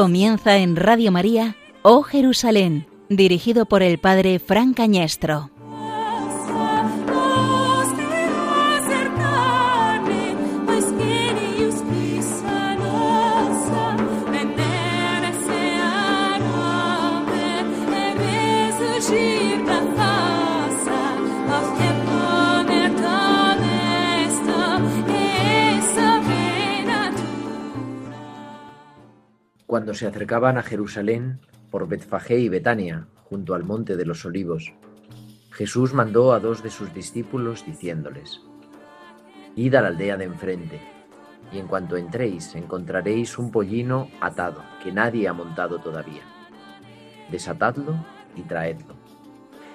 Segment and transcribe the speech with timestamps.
[0.00, 5.50] Comienza en Radio María, Oh Jerusalén, dirigido por el Padre Fran Cañestro.
[29.80, 34.74] Cuando se acercaban a Jerusalén por Betfagé y Betania, junto al monte de los olivos,
[35.52, 38.42] Jesús mandó a dos de sus discípulos diciéndoles,
[39.56, 40.82] Id a la aldea de enfrente,
[41.50, 46.24] y en cuanto entréis encontraréis un pollino atado, que nadie ha montado todavía.
[47.30, 48.04] Desatadlo
[48.36, 48.96] y traedlo.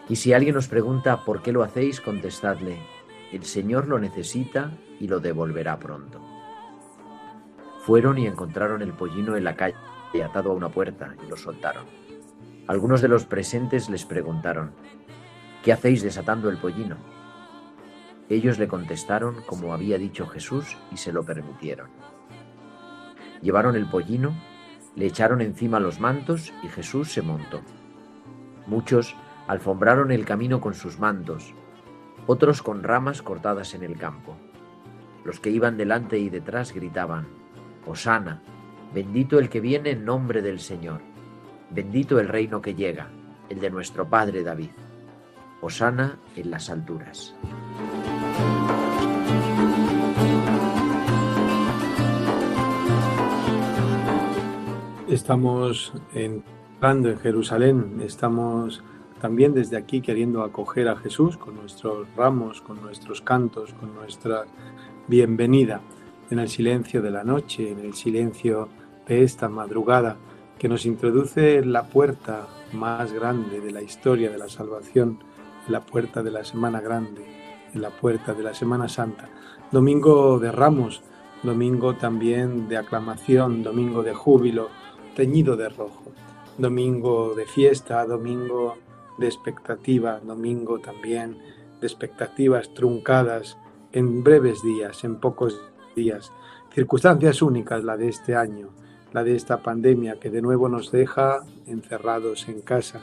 [0.07, 2.77] Y si alguien os pregunta por qué lo hacéis, contestadle,
[3.31, 6.21] el Señor lo necesita y lo devolverá pronto.
[7.79, 9.75] Fueron y encontraron el pollino en la calle,
[10.23, 11.85] atado a una puerta, y lo soltaron.
[12.67, 14.71] Algunos de los presentes les preguntaron,
[15.63, 16.97] ¿qué hacéis desatando el pollino?
[18.27, 21.89] Ellos le contestaron como había dicho Jesús y se lo permitieron.
[23.41, 24.33] Llevaron el pollino,
[24.95, 27.61] le echaron encima los mantos y Jesús se montó.
[28.65, 29.15] Muchos
[29.47, 31.53] alfombraron el camino con sus mantos,
[32.25, 34.37] otros con ramas cortadas en el campo.
[35.23, 37.27] Los que iban delante y detrás gritaban,
[37.85, 38.41] Osana,
[38.93, 41.01] bendito el que viene en nombre del Señor,
[41.69, 43.09] bendito el reino que llega,
[43.49, 44.69] el de nuestro Padre David.
[45.61, 47.33] Osana en las alturas.
[55.07, 58.83] Estamos entrando en Jerusalén, estamos
[59.21, 64.45] también desde aquí queriendo acoger a Jesús con nuestros ramos, con nuestros cantos, con nuestra
[65.07, 65.81] bienvenida
[66.29, 68.69] en el silencio de la noche, en el silencio
[69.07, 70.17] de esta madrugada
[70.57, 75.19] que nos introduce la puerta más grande de la historia de la salvación,
[75.67, 77.25] la puerta de la Semana Grande,
[77.73, 79.29] la puerta de la Semana Santa.
[79.71, 81.01] Domingo de Ramos,
[81.43, 84.69] domingo también de aclamación, domingo de júbilo,
[85.15, 86.11] teñido de rojo,
[86.57, 88.77] domingo de fiesta, domingo
[89.17, 91.37] de expectativa, domingo también
[91.81, 93.57] de expectativas truncadas
[93.91, 95.74] en breves días, en pocos días.
[96.73, 98.69] Circunstancias únicas la de este año,
[99.13, 103.01] la de esta pandemia que de nuevo nos deja encerrados en casa,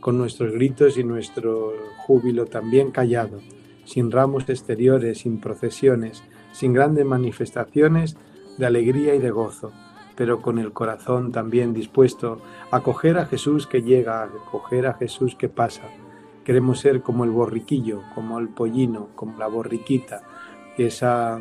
[0.00, 3.40] con nuestros gritos y nuestro júbilo también callado,
[3.86, 6.22] sin ramos exteriores, sin procesiones,
[6.52, 8.18] sin grandes manifestaciones
[8.58, 9.72] de alegría y de gozo,
[10.16, 14.94] pero con el corazón también dispuesto a coger a Jesús que llega, a coger a
[14.94, 15.84] Jesús que pasa.
[16.44, 20.22] Queremos ser como el borriquillo, como el pollino, como la borriquita,
[20.76, 21.40] esa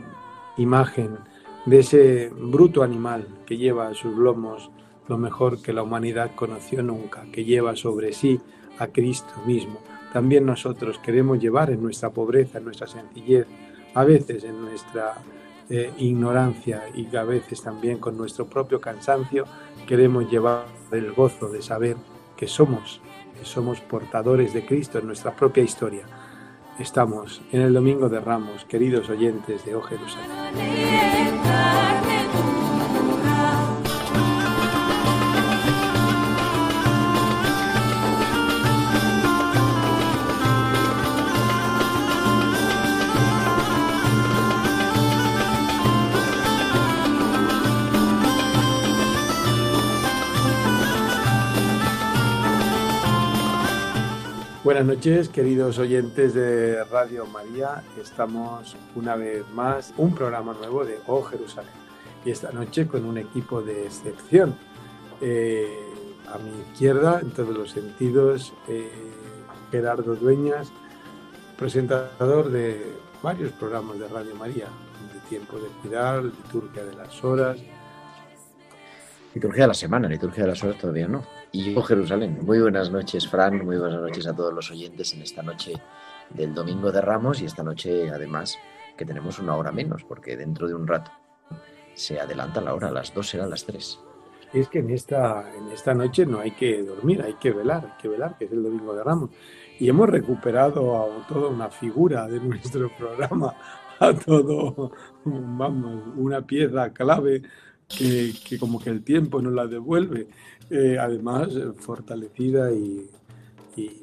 [0.57, 1.17] imagen
[1.65, 4.69] de ese bruto animal que lleva a sus lomos
[5.07, 8.39] lo mejor que la humanidad conoció nunca, que lleva sobre sí
[8.79, 9.79] a Cristo mismo.
[10.13, 13.47] También nosotros queremos llevar en nuestra pobreza, en nuestra sencillez,
[13.93, 15.15] a veces en nuestra
[15.69, 19.45] eh, ignorancia y a veces también con nuestro propio cansancio,
[19.87, 21.97] queremos llevar el gozo de saber
[22.37, 23.01] que somos,
[23.37, 26.05] que somos portadores de Cristo en nuestra propia historia
[26.79, 29.81] Estamos en el Domingo de Ramos, queridos oyentes de O
[54.63, 57.83] Buenas noches, queridos oyentes de Radio María.
[58.01, 61.73] Estamos una vez más, un programa nuevo de Oh Jerusalén.
[62.23, 64.55] Y esta noche con un equipo de excepción.
[65.19, 65.67] Eh,
[66.33, 68.89] a mi izquierda, en todos los sentidos, eh,
[69.69, 70.71] Gerardo Dueñas,
[71.57, 72.85] presentador de
[73.21, 74.67] varios programas de Radio María,
[75.13, 77.57] de Tiempo de Cuidar, Liturgia de las Horas.
[79.35, 82.39] Liturgia de la Semana, Liturgia de las Horas todavía no y yo Jerusalén.
[82.41, 85.73] Muy buenas noches, Fran, muy buenas noches a todos los oyentes en esta noche
[86.31, 88.57] del Domingo de Ramos y esta noche además
[88.97, 91.11] que tenemos una hora menos, porque dentro de un rato
[91.93, 93.99] se adelanta la hora, las dos serán las tres.
[94.51, 98.01] Es que en esta, en esta noche no hay que dormir, hay que velar, hay
[98.01, 99.29] que velar, que es el Domingo de Ramos.
[99.79, 103.55] Y hemos recuperado a toda una figura de nuestro programa,
[103.99, 104.91] a todo,
[105.23, 107.43] vamos, una pieza clave
[107.87, 110.27] que, que como que el tiempo nos la devuelve
[110.73, 113.07] eh, además eh, fortalecida y,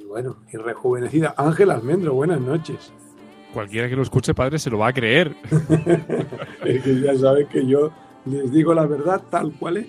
[0.08, 1.34] bueno, y rejuvenecida.
[1.36, 2.92] Ángel Almendro, buenas noches.
[3.52, 5.34] Cualquiera que lo escuche, padre, se lo va a creer.
[6.64, 7.90] es que ya sabe que yo
[8.24, 9.88] les digo la verdad tal cual es.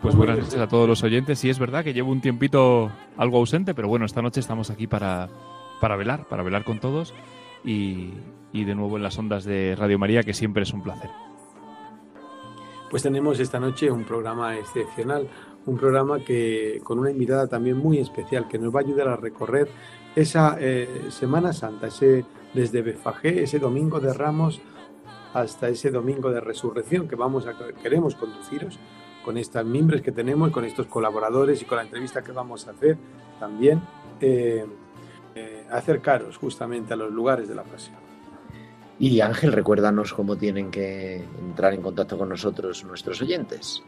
[0.00, 1.40] Pues buenas noches a todos los oyentes.
[1.40, 4.86] Sí, es verdad que llevo un tiempito algo ausente, pero bueno, esta noche estamos aquí
[4.86, 5.28] para,
[5.80, 7.14] para velar, para velar con todos
[7.64, 8.12] y,
[8.52, 11.10] y de nuevo en las ondas de Radio María, que siempre es un placer.
[12.90, 15.28] Pues tenemos esta noche un programa excepcional,
[15.68, 19.16] un programa que con una invitada también muy especial que nos va a ayudar a
[19.16, 19.68] recorrer
[20.16, 22.24] esa eh, Semana Santa, ese
[22.54, 24.60] desde Befagé, ese domingo de Ramos
[25.34, 28.78] hasta ese domingo de resurrección que vamos a queremos conduciros
[29.24, 32.70] con estas mimbres que tenemos, con estos colaboradores y con la entrevista que vamos a
[32.70, 32.96] hacer
[33.38, 33.82] también
[34.20, 34.64] eh,
[35.34, 37.96] eh, acercaros justamente a los lugares de la pasión.
[38.98, 43.84] Y Ángel, recuérdanos cómo tienen que entrar en contacto con nosotros nuestros oyentes.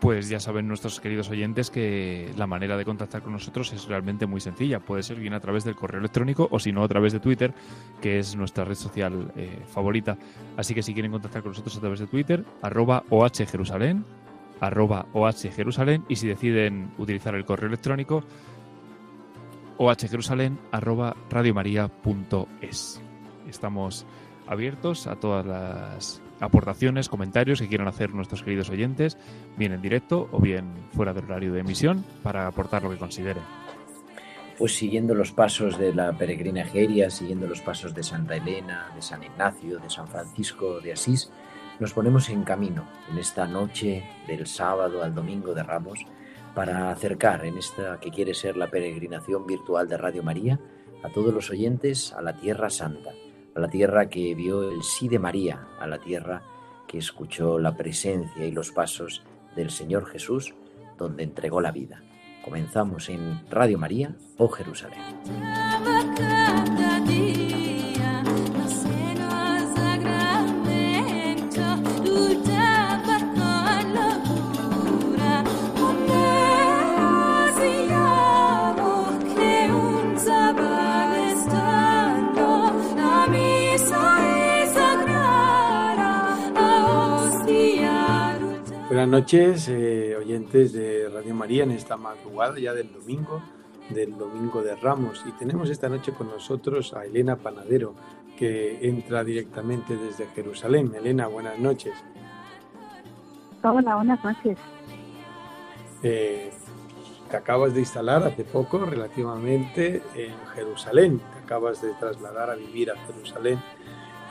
[0.00, 4.24] Pues ya saben nuestros queridos oyentes que la manera de contactar con nosotros es realmente
[4.24, 4.80] muy sencilla.
[4.80, 7.52] Puede ser bien a través del correo electrónico o si no a través de Twitter,
[8.00, 10.16] que es nuestra red social eh, favorita.
[10.56, 14.06] Así que si quieren contactar con nosotros a través de Twitter, arroba ohjerusalén,
[14.58, 18.24] arroba ohjerusalén y si deciden utilizar el correo electrónico,
[19.76, 21.14] ohjerusalén arroba.
[23.46, 24.06] Estamos
[24.46, 29.16] abiertos a todas las aportaciones, comentarios que quieran hacer nuestros queridos oyentes,
[29.56, 33.42] bien en directo o bien fuera del horario de emisión, para aportar lo que consideren.
[34.58, 39.22] Pues siguiendo los pasos de la peregrinajeria, siguiendo los pasos de Santa Elena, de San
[39.22, 41.30] Ignacio, de San Francisco de Asís,
[41.78, 46.04] nos ponemos en camino en esta noche del sábado al domingo de Ramos
[46.54, 50.60] para acercar en esta que quiere ser la peregrinación virtual de Radio María
[51.02, 53.12] a todos los oyentes a la Tierra Santa
[53.54, 56.42] a la tierra que vio el sí de María, a la tierra
[56.86, 59.22] que escuchó la presencia y los pasos
[59.54, 60.54] del Señor Jesús,
[60.98, 62.02] donde entregó la vida.
[62.44, 64.98] Comenzamos en Radio María o Jerusalén.
[89.00, 93.40] Buenas noches, eh, oyentes de Radio María, en esta madrugada ya del domingo,
[93.88, 95.24] del domingo de Ramos.
[95.26, 97.94] Y tenemos esta noche con nosotros a Elena Panadero,
[98.36, 100.92] que entra directamente desde Jerusalén.
[100.94, 101.94] Elena, buenas noches.
[103.62, 104.58] Hola, buenas noches.
[106.02, 106.50] Eh,
[107.30, 111.22] te acabas de instalar hace poco, relativamente, en Jerusalén.
[111.32, 113.58] Te acabas de trasladar a vivir a Jerusalén.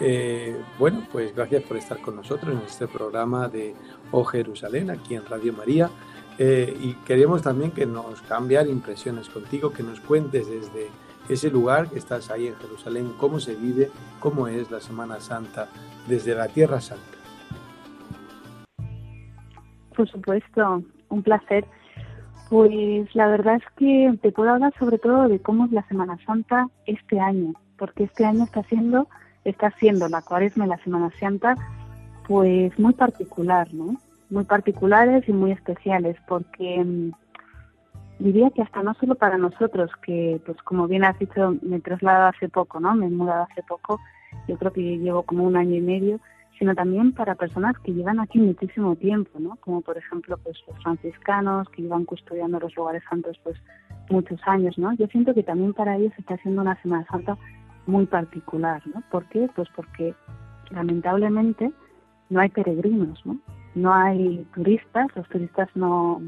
[0.01, 3.75] Eh, bueno, pues gracias por estar con nosotros en este programa de
[4.11, 5.89] O Jerusalén, aquí en Radio María.
[6.37, 10.87] Eh, y queremos también que nos cambiar impresiones contigo, que nos cuentes desde
[11.27, 15.67] ese lugar que estás ahí en Jerusalén, cómo se vive, cómo es la Semana Santa
[16.07, 17.03] desde la Tierra Santa.
[19.95, 21.65] Por supuesto, un placer.
[22.49, 26.17] Pues la verdad es que te puedo hablar sobre todo de cómo es la Semana
[26.25, 29.07] Santa este año, porque este año está siendo
[29.43, 31.55] está siendo la cuaresma y la Semana Santa
[32.27, 33.95] pues muy particular, ¿no?
[34.29, 37.11] Muy particulares y muy especiales porque mm,
[38.19, 41.81] diría que hasta no solo para nosotros, que pues como bien has dicho, me he
[41.81, 42.93] trasladado hace poco, ¿no?
[42.93, 43.99] Me he mudado hace poco,
[44.47, 46.19] yo creo que llevo como un año y medio,
[46.59, 49.55] sino también para personas que llevan aquí muchísimo tiempo, ¿no?
[49.61, 53.57] Como por ejemplo pues los franciscanos que llevan custodiando los lugares santos pues
[54.09, 54.93] muchos años, ¿no?
[54.93, 57.37] Yo siento que también para ellos está siendo una Semana Santa
[57.89, 59.03] muy particular, ¿no?
[59.11, 59.49] ¿Por qué?
[59.55, 60.15] Pues porque
[60.69, 61.71] lamentablemente
[62.29, 63.37] no hay peregrinos, ¿no?
[63.75, 66.21] No hay turistas, los turistas no,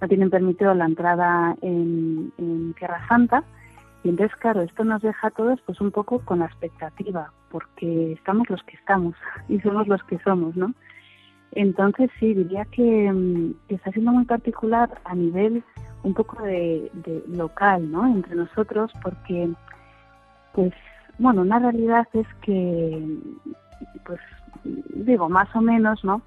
[0.00, 2.32] no tienen permitido la entrada en,
[2.78, 3.44] Tierra Santa
[4.02, 8.12] y entonces claro, esto nos deja a todos pues un poco con la expectativa, porque
[8.12, 9.14] estamos los que estamos
[9.48, 10.72] y somos los que somos, ¿no?
[11.52, 15.62] Entonces sí, diría que, mm, está siendo muy particular a nivel
[16.02, 16.90] un poco de
[17.28, 18.06] local, ¿no?
[18.06, 19.50] Entre nosotros, porque
[20.52, 20.72] pues
[21.18, 23.18] bueno, una realidad es que,
[24.04, 24.20] pues
[24.94, 26.22] digo, más o menos, ¿no?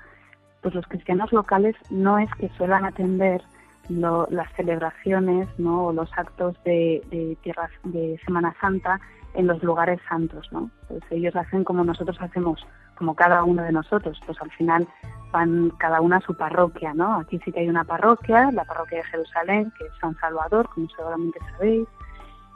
[0.61, 3.41] Pues los cristianos locales no es que suelan atender
[3.89, 5.87] las celebraciones, ¿no?
[5.87, 8.99] O los actos de, de, tierra, de Semana Santa
[9.35, 10.69] en los lugares santos, ¿no?
[10.87, 12.65] Pues ellos hacen como nosotros hacemos,
[12.97, 14.87] como cada uno de nosotros, pues al final
[15.31, 17.15] van cada una a su parroquia, ¿no?
[17.15, 20.87] Aquí sí que hay una parroquia, la parroquia de Jerusalén, que es San Salvador, como
[20.89, 21.87] seguramente sabéis,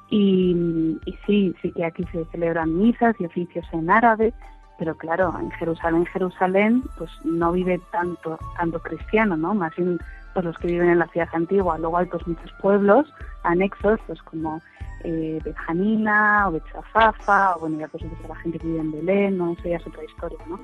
[0.09, 4.33] y, sí, sí que aquí se celebran misas y oficios en árabe,
[4.77, 9.53] pero claro, en Jerusalén, Jerusalén, pues no vive tanto, tanto cristiano, ¿no?
[9.53, 9.99] Más bien
[10.33, 11.77] pues los que viven en la ciudad antigua.
[11.77, 13.11] Luego hay pues muchos pueblos
[13.43, 14.61] anexos, pues como
[15.03, 19.51] eh, Betjanina o Betzafafa, o bueno, ya pues la gente que vive en Belén, ¿no?
[19.51, 20.59] Eso ya es otra historia, ¿no?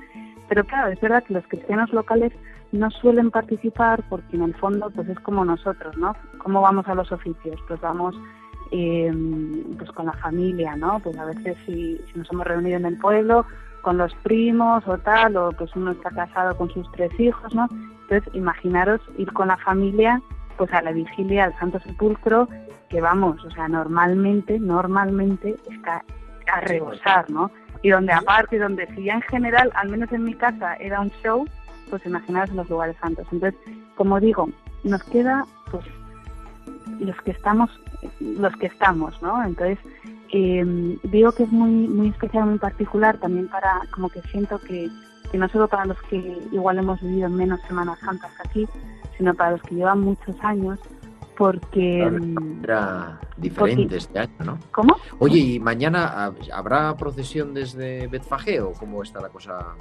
[0.48, 2.32] Pero claro, es verdad que los cristianos locales
[2.72, 6.16] no suelen participar porque en el fondo pues es como nosotros, ¿no?
[6.38, 7.60] ¿Cómo vamos a los oficios?
[7.68, 8.16] Pues vamos
[8.70, 9.12] eh,
[9.78, 11.00] pues con la familia, ¿no?
[11.00, 13.46] Pues a veces si, si nos hemos reunido en el pueblo
[13.82, 17.68] con los primos o tal, o pues uno está casado con sus tres hijos, ¿no?
[18.02, 20.20] Entonces imaginaros ir con la familia
[20.56, 22.48] pues a la vigilia al Santo Sepulcro,
[22.88, 26.02] que vamos, o sea, normalmente, normalmente está
[26.52, 27.50] a rebosar, ¿no?
[27.82, 31.10] Y donde aparte, donde si ya en general, al menos en mi casa, era un
[31.22, 31.44] show,
[31.90, 33.26] pues imaginaros en los lugares santos.
[33.30, 33.60] Entonces,
[33.96, 34.48] como digo,
[34.82, 35.84] nos queda pues
[37.00, 37.70] los que estamos,
[38.20, 39.42] los que estamos, ¿no?
[39.44, 39.78] Entonces,
[40.32, 44.88] eh, digo que es muy, muy especial, muy particular también para, como que siento que,
[45.30, 46.16] que no solo para los que
[46.52, 48.66] igual hemos vivido menos Semanas Santas aquí,
[49.16, 50.78] sino para los que llevan muchos años,
[51.36, 52.10] porque...
[52.62, 54.58] Era diferente este año, ¿no?
[54.72, 54.96] ¿Cómo?
[55.18, 59.76] Oye, ¿y mañana habrá procesión desde Betfagé o cómo está la cosa?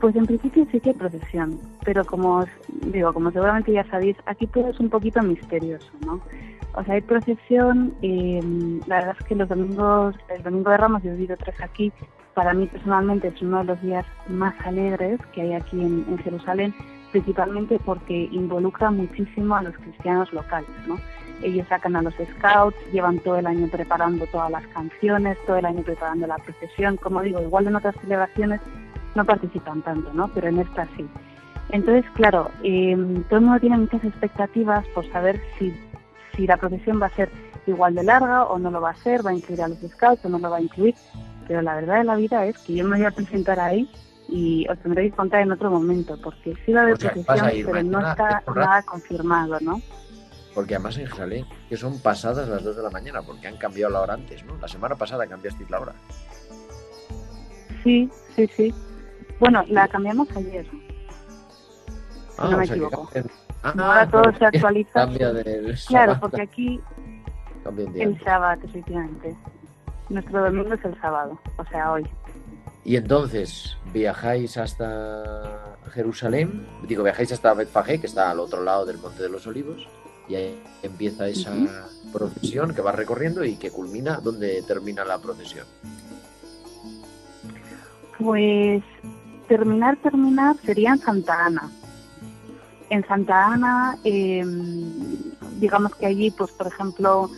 [0.00, 2.44] Pues en principio sí que procesión, pero como
[2.92, 6.20] digo, como seguramente ya sabéis, aquí todo es un poquito misterioso, ¿no?
[6.74, 8.40] O sea, hay procesión, eh,
[8.86, 11.92] la verdad es que los domingos, el domingo de Ramos, yo he vivido tres aquí,
[12.34, 16.18] para mí personalmente es uno de los días más alegres que hay aquí en, en
[16.18, 16.72] Jerusalén,
[17.10, 20.98] principalmente porque involucra muchísimo a los cristianos locales, ¿no?
[21.42, 25.66] Ellos sacan a los scouts, llevan todo el año preparando todas las canciones, todo el
[25.66, 26.96] año preparando la procesión.
[26.96, 28.60] Como digo, igual en otras celebraciones
[29.14, 30.28] no participan tanto, ¿no?
[30.28, 31.06] Pero en esta sí.
[31.70, 32.96] Entonces, claro, eh,
[33.28, 35.74] todo el mundo tiene muchas expectativas por saber si,
[36.34, 37.30] si la procesión va a ser
[37.66, 40.24] igual de larga o no lo va a ser, va a incluir a los scouts
[40.24, 40.94] o no lo va a incluir.
[41.46, 43.90] Pero la verdad de la vida es que yo me voy a presentar ahí
[44.28, 47.54] y os tendré que contar en otro momento, porque sí va a haber O sea,
[47.54, 49.80] ir pero no está nada confirmado, ¿no?
[50.54, 53.92] Porque además en Jerusalén, que son pasadas las 2 de la mañana, porque han cambiado
[53.92, 54.56] la hora antes, ¿no?
[54.56, 55.92] La semana pasada cambiasteis la hora.
[57.84, 58.74] Sí, sí, sí.
[59.40, 60.66] Bueno, la cambiamos ayer.
[62.38, 63.08] Ah, no me o sea que equivoco.
[63.12, 63.30] cambian-
[63.62, 65.06] Ah, Ahora todo se actualiza.
[65.06, 66.80] Del Claro, sábado, porque aquí
[67.96, 69.36] el sábado, efectivamente.
[70.08, 72.06] Nuestro domingo es el sábado, o sea, hoy.
[72.84, 78.98] Y entonces, viajáis hasta Jerusalén, digo, viajáis hasta Betfagé, que está al otro lado del
[78.98, 79.86] Monte de los Olivos,
[80.28, 81.52] y ahí empieza esa
[82.12, 85.66] procesión que va recorriendo y que culmina, ¿dónde termina la procesión?
[88.18, 88.82] Pues
[89.48, 91.70] terminar, terminar sería en Santa Ana.
[92.90, 94.44] En Santa Ana, eh,
[95.58, 97.30] digamos que allí, pues por ejemplo,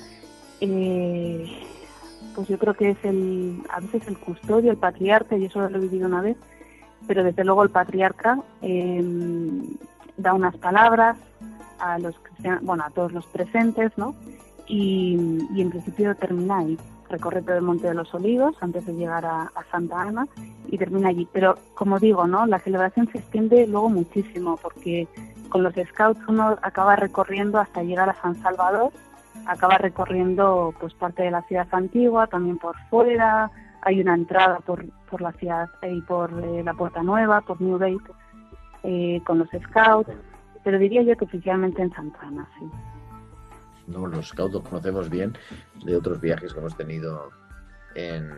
[0.61, 1.47] eh,
[2.35, 5.79] pues yo creo que es el, a veces el custodio, el patriarca, y eso lo
[5.79, 6.37] he vivido una vez,
[7.07, 9.03] pero desde luego el patriarca eh,
[10.17, 11.17] da unas palabras
[11.79, 12.15] a los
[12.63, 14.15] bueno, a todos los presentes, ¿no?
[14.67, 16.79] Y, y en principio termina ahí.
[17.11, 20.27] Recorre todo el Monte de los Olivos antes de llegar a, Santa Ana
[20.69, 21.29] y termina allí.
[21.33, 22.47] Pero como digo, ¿no?
[22.47, 25.09] La celebración se extiende luego muchísimo porque
[25.49, 28.93] con los scouts uno acaba recorriendo hasta llegar a San Salvador,
[29.47, 33.51] acaba recorriendo pues parte de la ciudad antigua, también por fuera,
[33.83, 37.79] hay una entrada por, por la ciudad y por eh, la Puerta Nueva, por New
[37.79, 38.13] Gate,
[38.83, 40.11] eh, con los scouts,
[40.63, 42.67] pero diría yo que oficialmente en Santa Ana, sí.
[43.91, 45.37] No, los scouts los conocemos bien
[45.85, 47.31] de otros viajes que hemos tenido
[47.95, 48.31] en,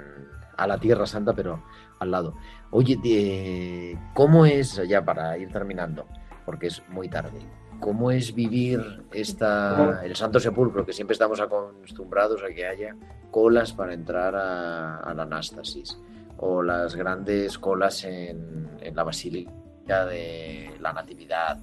[0.56, 1.62] a la Tierra Santa, pero
[1.98, 2.34] al lado.
[2.70, 6.06] Oye, ¿cómo es, ya para ir terminando,
[6.44, 7.40] porque es muy tarde,
[7.80, 12.96] cómo es vivir esta, el Santo Sepulcro, que siempre estamos acostumbrados a que haya
[13.30, 15.98] colas para entrar a, la Anástasis,
[16.38, 21.58] o las grandes colas en, en la Basílica de la Natividad?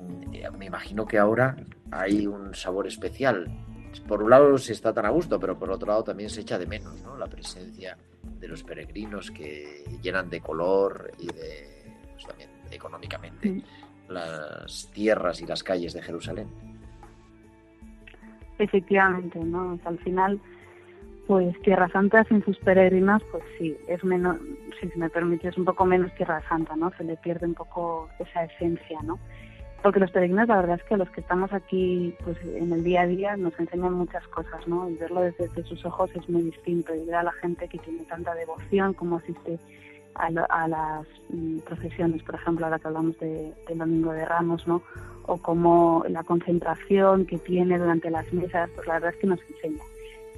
[0.00, 1.56] Mm, Me imagino que ahora
[1.92, 3.46] hay un sabor especial.
[4.08, 6.58] Por un lado se está tan a gusto, pero por otro lado también se echa
[6.58, 7.16] de menos, ¿no?
[7.16, 13.62] La presencia de los peregrinos que llenan de color y de, pues, también económicamente
[14.08, 16.48] las tierras y las calles de Jerusalén.
[18.58, 19.74] Efectivamente, ¿no?
[19.74, 20.40] O sea, al final,
[21.26, 24.38] pues Tierra Santa sin sus peregrinos, pues sí, es menos,
[24.80, 26.90] si se me permite, es un poco menos Tierra Santa, ¿no?
[26.96, 29.18] Se le pierde un poco esa esencia, ¿no?
[29.82, 33.02] Porque los peregrinos, la verdad es que los que estamos aquí, pues en el día
[33.02, 34.88] a día, nos enseñan muchas cosas, ¿no?
[34.88, 36.94] Y verlo desde, sus ojos es muy distinto.
[36.94, 39.58] Y ver a la gente que tiene tanta devoción, como asiste
[40.14, 44.66] a, lo- a las mm, procesiones, por ejemplo, ahora que hablamos de, Domingo de Ramos,
[44.68, 44.82] ¿no?
[45.26, 49.40] o como la concentración que tiene durante las mesas, pues la verdad es que nos
[49.50, 49.82] enseña.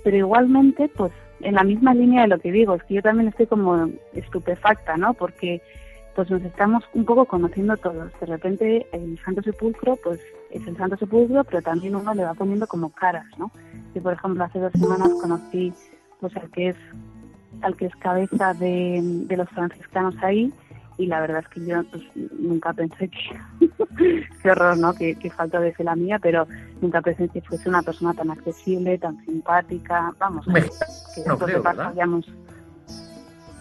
[0.02, 1.10] Pero igualmente, pues
[1.40, 4.96] en la misma línea de lo que digo, es que yo también estoy como estupefacta,
[4.98, 5.14] ¿no?
[5.14, 5.62] Porque
[6.14, 8.12] pues nos estamos un poco conociendo todos.
[8.20, 12.34] De repente el Santo Sepulcro, pues es el Santo Sepulcro, pero también uno le va
[12.34, 13.50] poniendo como caras, ¿no?
[13.94, 15.72] Yo, por ejemplo, hace dos semanas conocí
[16.20, 16.76] pues al que es
[17.62, 20.52] al que es cabeza de, de los franciscanos ahí
[20.96, 22.02] y la verdad es que yo pues,
[22.38, 23.68] nunca pensé que
[24.42, 26.46] qué horror no que, falta de la mía pero
[26.80, 31.94] nunca pensé que fuese una persona tan accesible tan simpática vamos que, no creo, ¿verdad?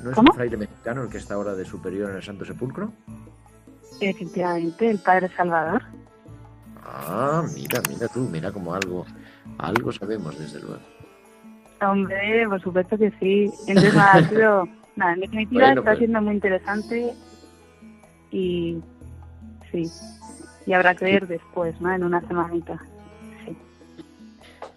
[0.03, 2.91] ¿No es un fraile mexicano el que está ahora de superior en el Santo Sepulcro?
[3.99, 5.81] Efectivamente, el Padre Salvador.
[6.83, 9.05] Ah, mira, mira tú, mira como algo,
[9.57, 10.81] algo sabemos desde luego.
[11.81, 13.51] Hombre, por supuesto que sí.
[13.67, 15.97] Entonces, ha sido Nada, en definitiva está pues.
[15.97, 17.13] siendo muy interesante
[18.31, 18.79] y
[19.71, 19.89] sí,
[20.65, 21.91] y habrá que ver después, ¿no?
[21.91, 22.79] En una semanita.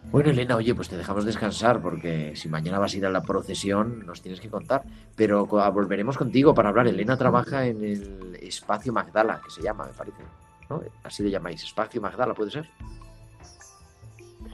[0.07, 0.13] Sí.
[0.13, 3.23] Bueno, Elena, oye, pues te dejamos descansar porque si mañana vas a ir a la
[3.23, 4.83] procesión nos tienes que contar,
[5.17, 6.87] pero volveremos contigo para hablar.
[6.87, 10.23] Elena trabaja en el Espacio Magdala, que se llama, me parece,
[10.71, 10.83] ¿no?
[11.03, 12.69] Así le llamáis, Espacio Magdala, ¿puede ser?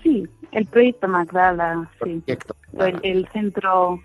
[0.02, 2.22] Sí, el proyecto Magdala, sí.
[3.02, 4.00] el centro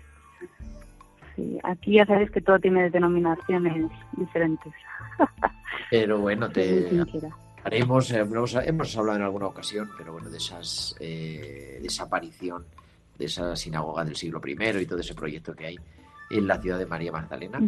[1.62, 4.72] aquí ya sabes que todo tiene denominaciones diferentes.
[5.90, 6.90] Pero bueno, te
[7.64, 8.26] haremos, eh,
[8.64, 12.64] hemos, hablado en alguna ocasión, pero bueno, de esas eh, de esa aparición
[13.18, 15.76] de esa sinagoga del siglo I y todo ese proyecto que hay
[16.30, 17.60] en la ciudad de María Magdalena.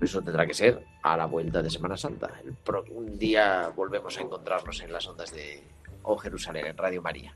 [0.00, 2.30] Eso tendrá que ser a la vuelta de Semana Santa.
[2.90, 5.62] un día volvemos a encontrarnos en las ondas de
[6.02, 7.32] O Jerusalén, en Radio María.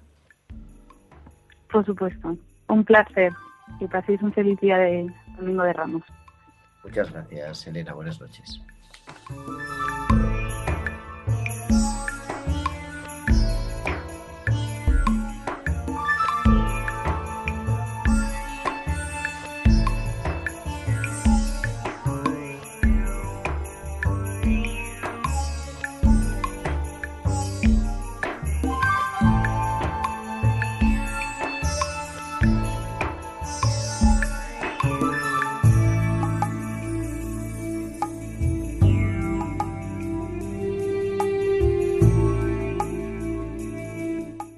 [1.71, 2.37] Por supuesto.
[2.69, 3.33] Un placer.
[3.79, 6.03] Que paséis un feliz día de Domingo de Ramos.
[6.83, 7.95] Muchas gracias, Elena.
[7.95, 8.61] Buenas noches.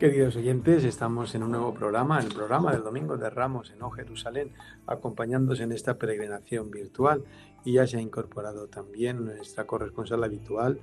[0.07, 3.91] Queridos oyentes, estamos en un nuevo programa, el programa del Domingo de Ramos en O
[3.91, 4.53] Jerusalén,
[4.87, 7.25] acompañándose en esta peregrinación virtual
[7.65, 10.81] y ya se ha incorporado también nuestra corresponsal habitual,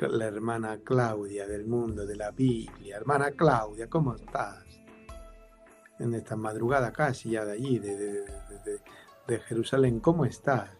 [0.00, 2.96] la hermana Claudia del mundo de la Biblia.
[2.96, 4.64] Hermana Claudia, ¿cómo estás?
[5.98, 8.24] En esta madrugada casi ya de allí, de,
[9.26, 10.70] de Jerusalén, ¿cómo estás?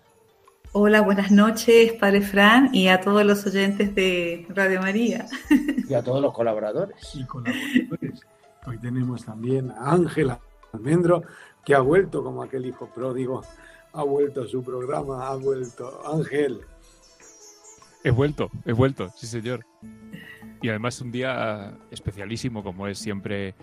[0.72, 5.26] Hola, buenas noches, Padre Fran, y a todos los oyentes de Radio María.
[5.88, 6.96] Y a todos los colaboradores.
[7.14, 8.26] Y colaboradores.
[8.66, 10.40] Hoy tenemos también a Ángela
[10.72, 11.22] Almendro,
[11.64, 13.42] que ha vuelto como aquel hijo pródigo,
[13.92, 16.02] ha vuelto a su programa, ha vuelto.
[16.06, 16.60] Ángel.
[18.04, 19.64] He vuelto, he vuelto, sí señor.
[20.60, 23.54] Y además un día especialísimo, como es siempre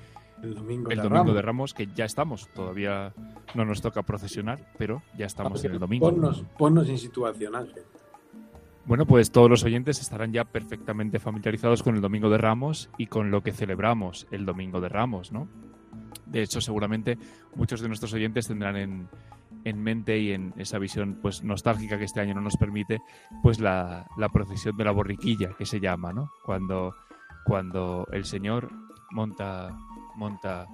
[0.44, 0.90] el domingo,
[1.34, 1.74] de, Ramos.
[1.74, 2.48] que ya estamos.
[2.50, 3.14] Todavía
[3.56, 6.10] no nos toca procesionar, pero ya estamos en el domingo.
[6.10, 7.84] Ponnos, ponnos en situación, Ángel.
[8.86, 13.08] Bueno, pues todos los oyentes estarán ya perfectamente familiarizados con el Domingo de Ramos y
[13.08, 15.48] con lo que celebramos el Domingo de Ramos, ¿no?
[16.26, 17.18] De hecho, seguramente
[17.56, 19.08] muchos de nuestros oyentes tendrán en,
[19.64, 23.02] en mente y en esa visión pues nostálgica que este año no nos permite,
[23.42, 26.32] pues la, la procesión de la borriquilla que se llama, ¿no?
[26.44, 26.94] Cuando,
[27.46, 28.70] cuando el Señor
[29.12, 29.70] monta
[30.16, 30.68] monta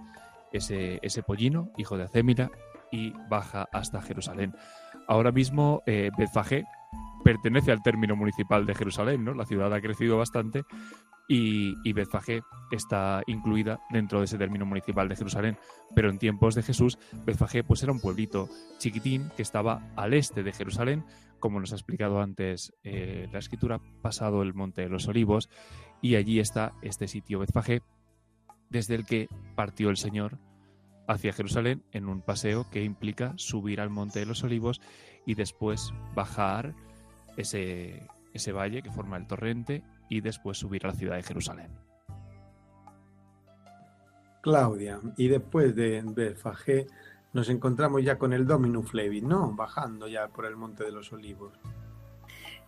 [0.52, 2.52] ese, ese pollino, hijo de Acémila,
[2.91, 4.54] y baja hasta Jerusalén.
[5.08, 6.65] Ahora mismo eh, Betfagé
[7.23, 9.34] pertenece al término municipal de Jerusalén, ¿no?
[9.34, 10.63] La ciudad ha crecido bastante
[11.28, 15.58] y, y Betfagé está incluida dentro de ese término municipal de Jerusalén.
[15.95, 20.43] Pero en tiempos de Jesús, Betfagé pues era un pueblito chiquitín que estaba al este
[20.43, 21.06] de Jerusalén,
[21.39, 25.49] como nos ha explicado antes eh, la escritura, pasado el Monte de los Olivos,
[26.02, 27.82] y allí está este sitio Betfagé,
[28.69, 30.38] desde el que partió el Señor
[31.08, 34.79] hacia Jerusalén en un paseo que implica subir al Monte de los Olivos
[35.25, 36.75] y después bajar
[37.36, 41.71] ese, ese valle que forma el torrente y después subir a la ciudad de Jerusalén.
[44.41, 46.88] Claudia, y después de Betfagé
[47.34, 49.51] nos encontramos ya con el Dominus Flevi, ¿no?
[49.53, 51.53] Bajando ya por el Monte de los Olivos.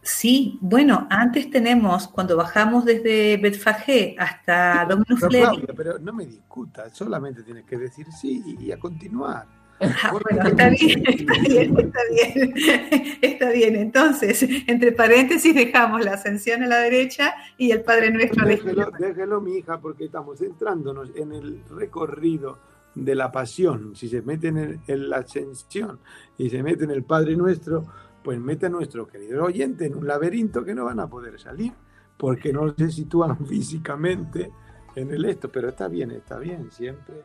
[0.01, 5.63] Sí, bueno, antes tenemos, cuando bajamos desde Betfagé hasta Dominus Flevi...
[5.75, 9.45] Pero no me discutas, solamente tienes que decir sí y a continuar.
[9.81, 13.75] Ah, bueno, está bien, está bien, está bien, está bien.
[13.75, 18.53] Entonces, entre paréntesis dejamos la ascensión a la derecha y el Padre Nuestro a la
[18.53, 18.89] izquierda.
[18.99, 22.59] Déjelo, mi hija, porque estamos centrándonos en el recorrido
[22.93, 23.95] de la pasión.
[23.95, 25.99] Si se mete en, en la ascensión
[26.37, 27.85] y se mete en el Padre Nuestro,
[28.23, 31.73] pues mete a nuestro querido oyente en un laberinto que no van a poder salir
[32.17, 34.51] porque no se sitúan físicamente
[34.95, 37.23] en el esto, pero está bien, está bien, siempre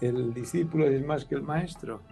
[0.00, 2.02] el discípulo es más que el maestro.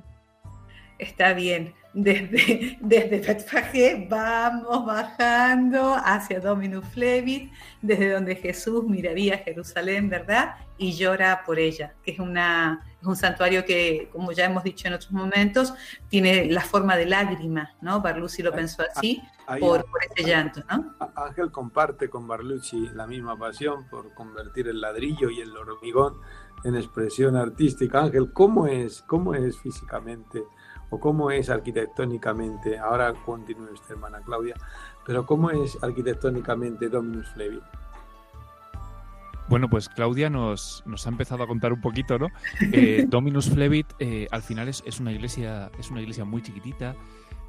[0.98, 1.74] Está bien.
[1.94, 10.56] Desde, desde Betfagé vamos bajando hacia Dominus Flevit, desde donde Jesús miraría a Jerusalén, ¿verdad?
[10.76, 14.86] Y llora por ella, que es, una, es un santuario que, como ya hemos dicho
[14.86, 15.74] en otros momentos,
[16.08, 18.00] tiene la forma de lágrima, ¿no?
[18.00, 19.22] Barlusi lo pensó así,
[19.58, 20.94] por, por, ese llanto, ¿no?
[21.16, 26.20] Ángel comparte con Barlucci la misma pasión por convertir el ladrillo y el hormigón
[26.64, 28.02] en expresión artística.
[28.02, 30.44] Ángel, ¿cómo es, cómo es físicamente
[30.90, 32.78] o cómo es arquitectónicamente?
[32.78, 34.54] Ahora continúe usted, hermana Claudia,
[35.06, 37.62] pero ¿cómo es arquitectónicamente Dominus Flevit?
[39.48, 42.28] Bueno, pues Claudia nos, nos, ha empezado a contar un poquito, ¿no?
[42.72, 46.94] Eh, Dominus Flevit eh, al final es, es, una iglesia, es una iglesia muy chiquitita,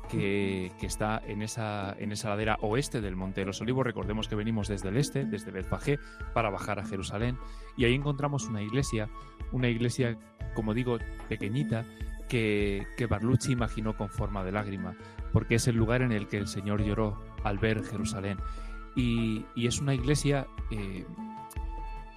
[0.10, 3.86] que, está en esa, en esa ladera oeste del Monte de los Olivos.
[3.86, 6.00] Recordemos que venimos desde el este, desde Betfagé,
[6.34, 7.38] para bajar a Jerusalén.
[7.78, 9.10] Y ahí encontramos una iglesia,
[9.52, 10.18] una iglesia,
[10.56, 10.98] como digo,
[11.30, 11.86] pequeñita,
[12.30, 14.96] que, que Barlucci imaginó con forma de lágrima,
[15.34, 18.38] porque es el lugar en el que el Señor lloró al ver Jerusalén.
[18.96, 21.06] Y, es una iglesia eh,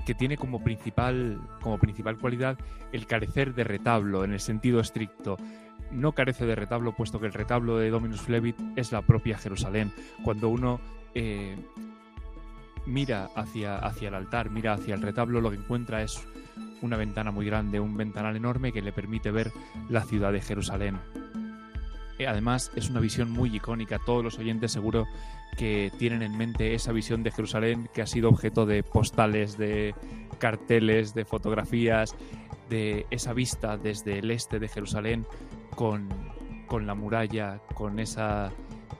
[0.06, 2.58] que tiene como principal, como principal cualidad
[2.92, 5.36] el carecer de retablo en el sentido estricto
[5.92, 9.92] no carece de retablo, puesto que el retablo de Dominus Flevit es la propia Jerusalén.
[10.24, 10.80] Cuando uno
[11.14, 11.56] eh,
[12.86, 16.26] mira hacia, hacia el altar, mira hacia el retablo, lo que encuentra es
[16.82, 19.52] una ventana muy grande, un ventanal enorme que le permite ver
[19.88, 20.98] la ciudad de Jerusalén.
[22.18, 23.98] Eh, además, es una visión muy icónica.
[23.98, 25.06] Todos los oyentes seguro
[25.56, 29.94] que tienen en mente esa visión de Jerusalén que ha sido objeto de postales, de
[30.38, 32.14] carteles, de fotografías,
[32.68, 35.26] de esa vista desde el este de Jerusalén
[35.74, 36.08] con,
[36.86, 38.50] la muralla, con esa,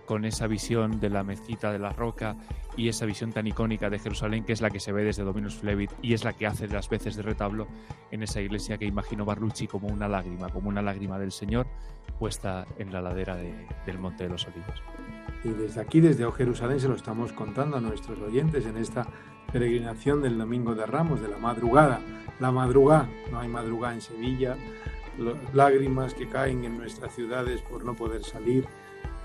[0.06, 2.36] con esa visión de la mezquita de la roca
[2.76, 5.56] y esa visión tan icónica de Jerusalén que es la que se ve desde Dominus
[5.56, 7.66] Flevit y es la que hace las veces de retablo
[8.10, 11.66] en esa iglesia que imagino Barlucci como una lágrima, como una lágrima del Señor
[12.18, 14.82] puesta en la ladera del Monte de los Olivos.
[15.44, 19.06] Y desde aquí, desde O Jerusalén, se lo estamos contando a nuestros oyentes en esta
[19.52, 22.00] peregrinación del Domingo de Ramos, de la madrugada.
[22.38, 24.56] La madrugada, no hay madrugada en Sevilla,
[25.52, 28.66] lágrimas que caen en nuestras ciudades por no poder salir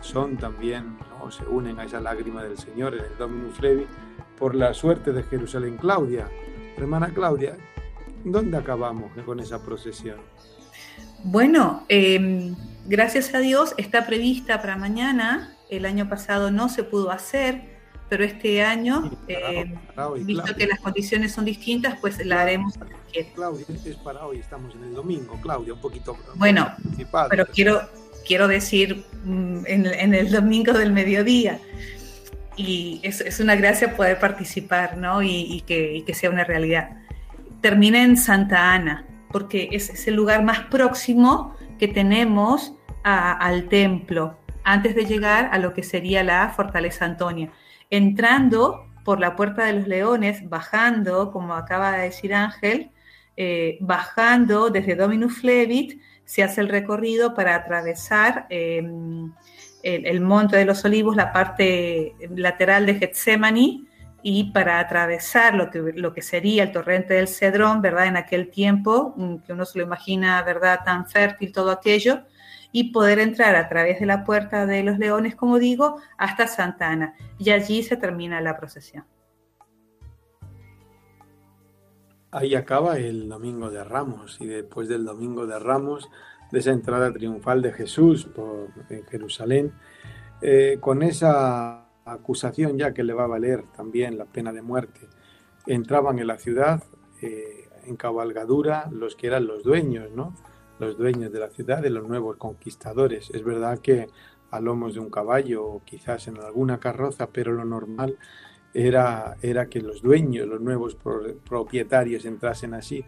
[0.02, 1.32] son también, ¿no?
[1.32, 3.88] se unen a esa lágrima del Señor en el Dominus Flevi
[4.38, 5.78] por la suerte de Jerusalén.
[5.78, 6.30] Claudia,
[6.78, 7.58] hermana Claudia,
[8.24, 10.18] ¿dónde acabamos con esa procesión?
[11.24, 12.56] Bueno, em,
[12.86, 15.56] gracias a Dios está prevista para mañana.
[15.70, 17.78] El año pasado no se pudo hacer
[18.10, 19.76] pero este año, eh,
[20.20, 22.76] visto que las condiciones son distintas, pues la haremos.
[23.36, 26.18] Claudia, es para hoy, estamos en el domingo, Claudia, un poquito.
[26.36, 26.72] Bueno,
[27.30, 27.82] pero quiero,
[28.28, 31.60] quiero decir mm, en, el domingo del mediodía.
[32.56, 35.22] Y es, una gracia poder participar, ¿no?
[35.22, 36.90] Y, que, sea una realidad.
[37.62, 44.96] Termina en Santa Ana, porque es el lugar más próximo que tenemos al templo, antes
[44.96, 47.52] de llegar a lo que sería la Fortaleza Antonia
[47.90, 52.92] entrando por la Puerta de los Leones, bajando, como acaba de decir Ángel,
[53.38, 59.32] eh, bajando desde Dominus Flevit, se hace el recorrido para atravesar em,
[59.84, 63.88] el, Monte de los Olivos, la parte lateral de Getsemani,
[64.24, 68.08] y para atravesar lo que, lo que sería el torrente del Cedrón, ¿verdad?
[68.08, 70.82] En aquel tiempo, mm, que uno se lo imagina, ¿verdad?
[70.84, 72.24] Tan fértil todo aquello,
[72.72, 76.90] y poder entrar a través de la puerta de los leones, como digo, hasta Santa
[76.90, 77.14] Ana.
[77.38, 79.06] Y allí se termina la procesión.
[82.30, 86.10] Ahí acaba el Domingo de Ramos y después del Domingo de Ramos,
[86.52, 88.28] de esa entrada triunfal de Jesús
[88.90, 89.72] en Jerusalén,
[90.42, 95.08] eh, con esa acusación ya que le va a valer también la pena de muerte,
[95.68, 96.84] entraban en la ciudad
[97.22, 100.36] eh, en cabalgadura los que eran los dueños, ¿no?
[100.80, 103.30] los dueños de la ciudad, de los nuevos conquistadores.
[103.34, 104.08] Es verdad que
[104.52, 108.18] a lomos de un caballo o quizás en alguna carroza, pero lo normal
[108.74, 110.98] era, era que los dueños, los nuevos
[111.48, 113.04] propietarios entrasen así.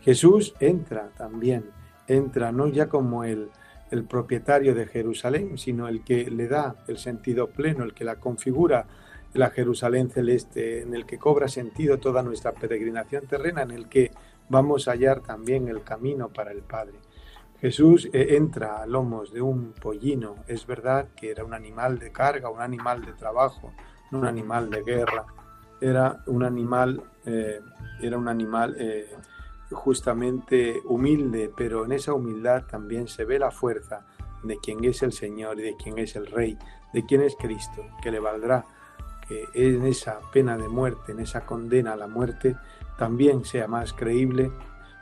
[0.00, 1.70] Jesús entra también,
[2.06, 3.50] entra no ya como el,
[3.90, 8.16] el propietario de Jerusalén, sino el que le da el sentido pleno, el que la
[8.16, 8.86] configura,
[9.32, 14.10] la Jerusalén celeste, en el que cobra sentido toda nuestra peregrinación terrena, en el que
[14.48, 16.94] vamos a hallar también el camino para el Padre.
[17.60, 20.36] Jesús eh, entra a lomos de un pollino.
[20.46, 23.72] Es verdad que era un animal de carga, un animal de trabajo,
[24.16, 25.24] un animal de guerra.
[25.80, 27.60] Era un animal, eh,
[28.00, 29.14] era un animal eh,
[29.70, 34.06] justamente humilde, pero en esa humildad también se ve la fuerza
[34.42, 36.58] de quien es el Señor y de quien es el Rey,
[36.92, 38.64] de quien es Cristo, que le valdrá
[39.26, 42.56] que en esa pena de muerte, en esa condena a la muerte,
[42.98, 44.52] también sea más creíble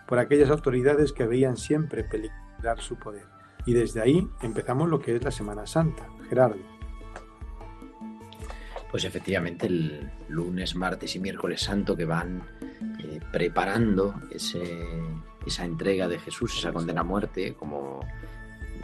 [0.07, 2.43] por aquellas autoridades que veían siempre peligro
[2.79, 3.27] su poder.
[3.67, 6.07] Y desde ahí empezamos lo que es la Semana Santa.
[6.29, 6.72] Gerardo.
[8.93, 12.43] Pues efectivamente el lunes, martes y miércoles santo que van
[13.03, 14.87] eh, preparando ese,
[15.47, 18.01] esa entrega de Jesús, esa condena a muerte, como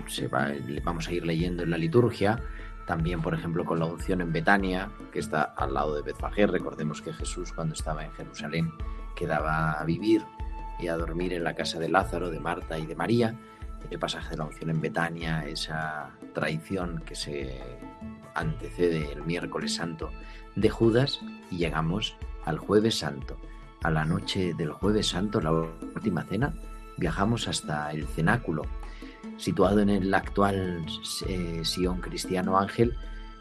[0.06, 0.50] se va,
[0.82, 2.42] vamos a ir leyendo en la liturgia,
[2.86, 7.02] también por ejemplo con la unción en Betania, que está al lado de Betfagé, recordemos
[7.02, 8.72] que Jesús cuando estaba en Jerusalén
[9.14, 10.22] quedaba a vivir
[10.80, 13.38] y a dormir en la casa de Lázaro, de Marta y de María,
[13.90, 17.60] el pasaje de la unción en Betania, esa traición que se
[18.38, 20.10] antecede el miércoles santo
[20.56, 21.20] de Judas
[21.50, 23.36] y llegamos al jueves santo.
[23.82, 26.54] A la noche del jueves santo, la última cena,
[26.96, 28.64] viajamos hasta el cenáculo.
[29.36, 30.84] Situado en el actual
[31.28, 32.94] eh, Sion Cristiano Ángel,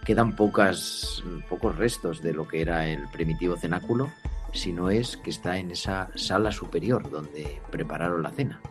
[0.05, 4.09] quedan pocas, pocos restos de lo que era el primitivo cenáculo,
[4.53, 8.61] si no es que está en esa sala superior donde prepararon la cena.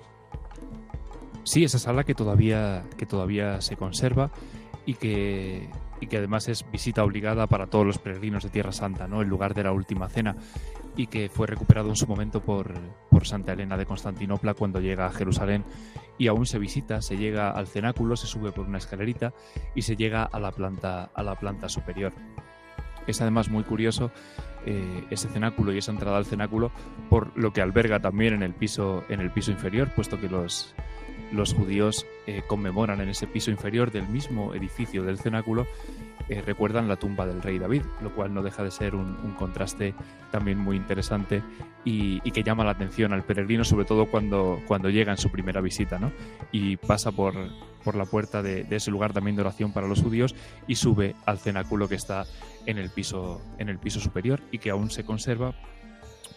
[1.42, 4.30] Sí, esa sala que todavía, que todavía se conserva
[4.84, 5.68] y que
[6.00, 9.22] y que además es visita obligada para todos los peregrinos de Tierra Santa, ¿no?
[9.22, 10.36] el lugar de la última cena,
[10.96, 12.72] y que fue recuperado en su momento por,
[13.10, 15.64] por Santa Elena de Constantinopla cuando llega a Jerusalén
[16.18, 19.32] y aún se visita, se llega al cenáculo, se sube por una escalerita
[19.74, 22.12] y se llega a la planta, a la planta superior.
[23.06, 24.10] Es además muy curioso
[24.64, 26.72] eh, ese cenáculo y esa entrada al cenáculo
[27.08, 30.74] por lo que alberga también en el piso, en el piso inferior, puesto que los,
[31.32, 35.66] los judíos eh, conmemoran en ese piso inferior del mismo edificio del cenáculo,
[36.28, 39.94] eh, recuerdan la tumba del rey David, lo cual no deja de ser un, contraste
[40.32, 41.42] también muy interesante
[41.84, 45.60] y, que llama la atención al peregrino, sobre todo cuando, cuando llega en su primera
[45.60, 46.10] visita, ¿no?
[46.50, 47.34] Y pasa por,
[47.84, 50.34] por la puerta de, de, ese lugar también de oración para los judíos
[50.66, 52.26] y sube al cenáculo que está
[52.66, 55.54] en el piso, en el piso superior y que aún se conserva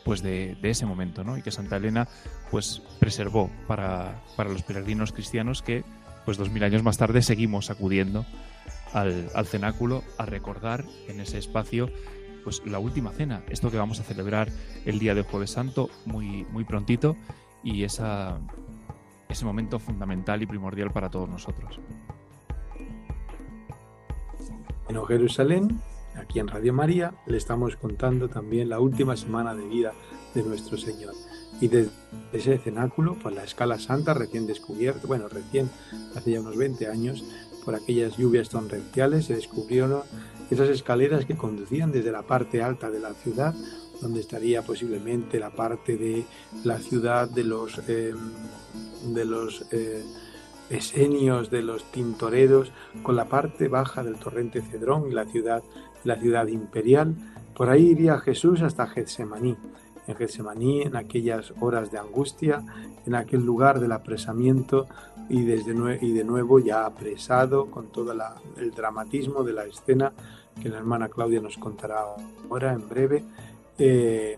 [0.03, 1.37] pues de, ese momento, ¿no?
[1.37, 2.07] Y que Santa Elena
[2.51, 5.83] pues preservó para, los peregrinos cristianos que
[6.25, 8.25] pues dos mil años más tarde seguimos acudiendo
[8.93, 11.89] al, cenáculo a recordar en ese espacio
[12.43, 14.49] pues la última cena, esto que vamos a celebrar
[14.85, 17.15] el día del Jueves Santo muy, muy prontito
[17.63, 18.39] y esa,
[19.27, 21.79] ese momento fundamental y primordial para todos nosotros.
[24.87, 25.79] En Jerusalén
[26.19, 29.93] Aquí en Radio María le estamos contando también la última semana de vida
[30.35, 31.13] de nuestro Señor.
[31.61, 31.91] Y desde
[32.33, 35.69] ese cenáculo, por la escala santa recién descubierta, bueno, recién,
[36.15, 37.23] hace ya unos 20 años,
[37.63, 40.01] por aquellas lluvias torrenciales, se descubrieron
[40.51, 43.55] esas escaleras que conducían desde la parte alta de la ciudad,
[44.01, 46.25] donde estaría posiblemente la parte de
[46.63, 48.13] la ciudad de los, eh,
[49.13, 50.03] de los eh,
[50.69, 52.71] esenios, de los tintoreros,
[53.03, 55.63] con la parte baja del torrente Cedrón y la ciudad
[56.03, 57.15] la ciudad imperial.
[57.55, 59.55] Por ahí iría Jesús hasta Getsemaní.
[60.07, 62.63] En Getsemaní, en aquellas horas de angustia,
[63.05, 64.87] en aquel lugar del apresamiento
[65.29, 68.13] y, desde y de nuevo ya apresado con todo
[68.57, 70.13] el dramatismo de la escena
[70.61, 72.03] que la hermana Claudia nos contará
[72.49, 73.23] ahora en breve.
[73.77, 74.35] Eh,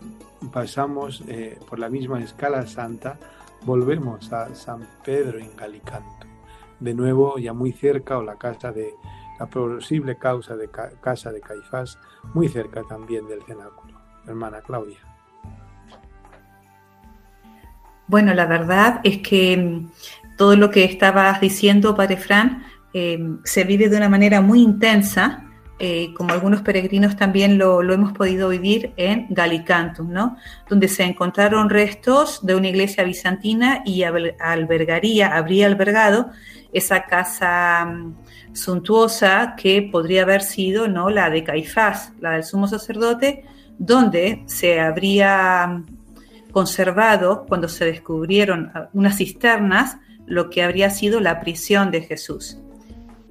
[0.52, 3.18] pasamos eh, por la misma escala santa,
[3.64, 6.26] volvemos a San Pedro en Galicanto.
[6.78, 8.94] De nuevo, ya muy cerca, o la casa de
[9.42, 11.98] la posible causa de casa de Caifás,
[12.32, 14.00] muy cerca también del cenáculo.
[14.24, 15.00] Hermana Claudia.
[18.06, 22.62] Bueno, la verdad es que mm, todo lo que estabas diciendo, Padre Fran,
[22.94, 25.44] eh, se vive de una manera muy intensa,
[25.84, 30.36] eh, como algunos peregrinos también lo, hemos podido vivir en Galicantum, ¿no?
[30.70, 36.30] donde se encontraron restos de una iglesia bizantina y albergaría, habría albergado
[36.72, 38.14] esa casa mm,
[38.52, 41.10] suntuosa que podría haber sido ¿no?
[41.10, 43.44] la de Caifás, la del sumo sacerdote,
[43.76, 45.82] donde se habría
[46.52, 52.60] conservado, cuando se descubrieron unas cisternas, lo que habría sido la prisión de Jesús.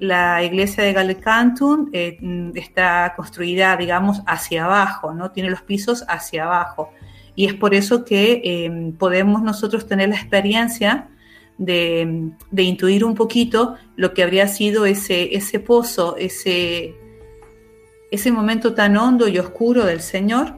[0.02, 2.18] La iglesia de Galcantum eh,
[2.56, 5.30] está construida, digamos, hacia abajo, ¿no?
[5.30, 6.92] Tiene los pisos hacia abajo.
[7.36, 11.08] Y es por eso que eh, podemos nosotros tener la experiencia
[11.60, 16.96] de, intuir un poquito lo que habría sido ese, ese pozo, ese,
[18.10, 20.56] ese momento tan hondo y oscuro del Señor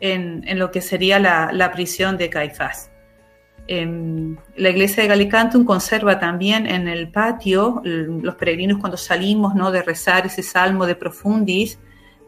[0.00, 2.90] en, lo que sería la, prisión de Caifás.
[3.68, 9.70] Em, la iglesia de Galicantum conserva también en el patio, los peregrinos cuando salimos ¿no?
[9.70, 11.78] de rezar ese salmo de profundis,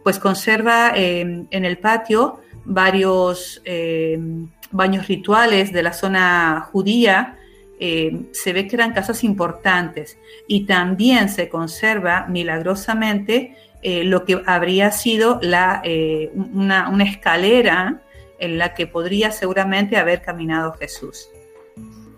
[0.03, 7.38] pues conserva em, en el patio varios em, baños rituales de la zona judía
[7.81, 14.42] eh, se ve que eran casas importantes y también se conserva milagrosamente eh, lo que
[14.46, 18.03] habría sido la, eh, una, escalera
[18.38, 21.29] en la que podría seguramente haber caminado Jesús.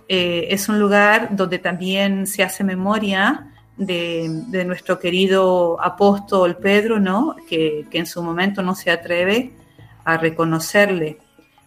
[0.09, 7.37] eh, es un lugar donde también se hace memoria de, nuestro querido apóstol Pedro, ¿no?
[7.49, 9.53] Que, en su momento no se atreve
[10.05, 11.19] a reconocerle.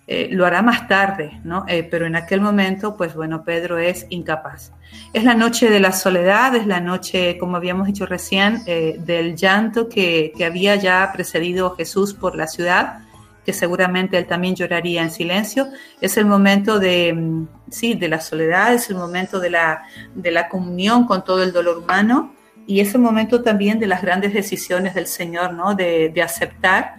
[0.05, 1.63] Eh, lo hará más tarde, ¿no?
[1.69, 4.73] Eh, pero en aquel momento, pues bueno, Pedro es incapaz.
[5.13, 9.87] Es la noche de la soledad, es la noche, como habíamos dicho recién, del llanto
[9.87, 12.99] que, que, había ya precedido Jesús por la ciudad,
[13.45, 15.67] que seguramente él también lloraría en silencio.
[16.01, 19.83] Es el momento de, mm, sí, de la soledad, es el momento de la,
[20.15, 22.33] de la comunión con todo el dolor humano
[22.65, 25.75] y es el momento también de las grandes decisiones del Señor, ¿no?
[25.75, 26.95] De, de aceptar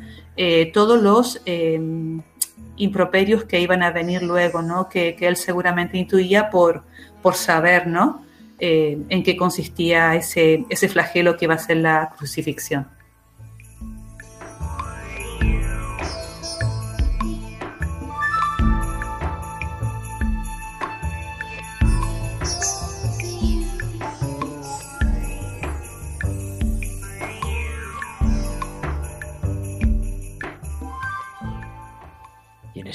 [0.72, 1.40] todos los
[2.76, 4.88] improperios que iban a venir luego, ¿no?
[4.88, 6.84] Que, él seguramente intuía por,
[7.22, 8.24] por saber, ¿no?
[8.58, 12.88] Eh, en qué consistía ese, ese flagelo que iba a ser la crucifixión.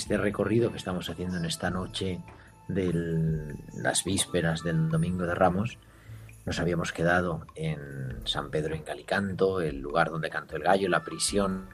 [0.09, 2.19] Este recorrido que estamos haciendo en esta noche
[2.67, 5.77] de las vísperas del Domingo de Ramos,
[6.47, 11.03] nos habíamos quedado en San Pedro en Calicanto, el lugar donde cantó el gallo, la
[11.03, 11.67] prisión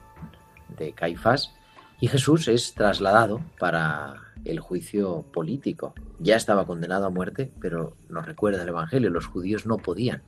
[0.77, 1.53] de Caifás,
[2.01, 5.93] y Jesús es trasladado para el juicio político.
[6.19, 10.23] Ya estaba condenado a muerte, pero nos recuerda el Evangelio, los judíos no podían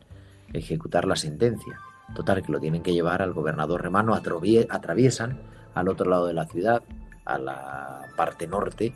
[0.53, 1.81] ejecutar la sentencia.
[2.15, 5.41] Total, que lo tienen que llevar al gobernador romano, atraviesan
[5.73, 6.83] al otro lado de la ciudad,
[7.27, 8.93] a la parte norte,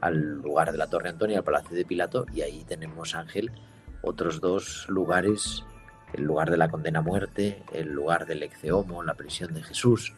[0.00, 3.50] al lugar de la Torre Antonia, al Palacio de Pilato, y ahí tenemos, Ángel,
[4.02, 5.64] otros dos lugares,
[6.12, 10.14] el lugar de la condena a muerte, el lugar del Exeomo, la prisión de Jesús.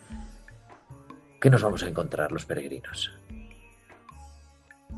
[1.40, 3.12] ¿Qué nos vamos a encontrar los peregrinos?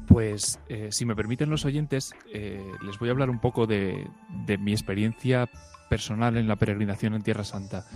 [0.06, 4.08] Pues, eh, si me permiten los oyentes, eh, les voy a hablar un poco de,
[4.46, 5.48] de mi experiencia
[5.90, 7.86] personal en la peregrinación en Tierra Santa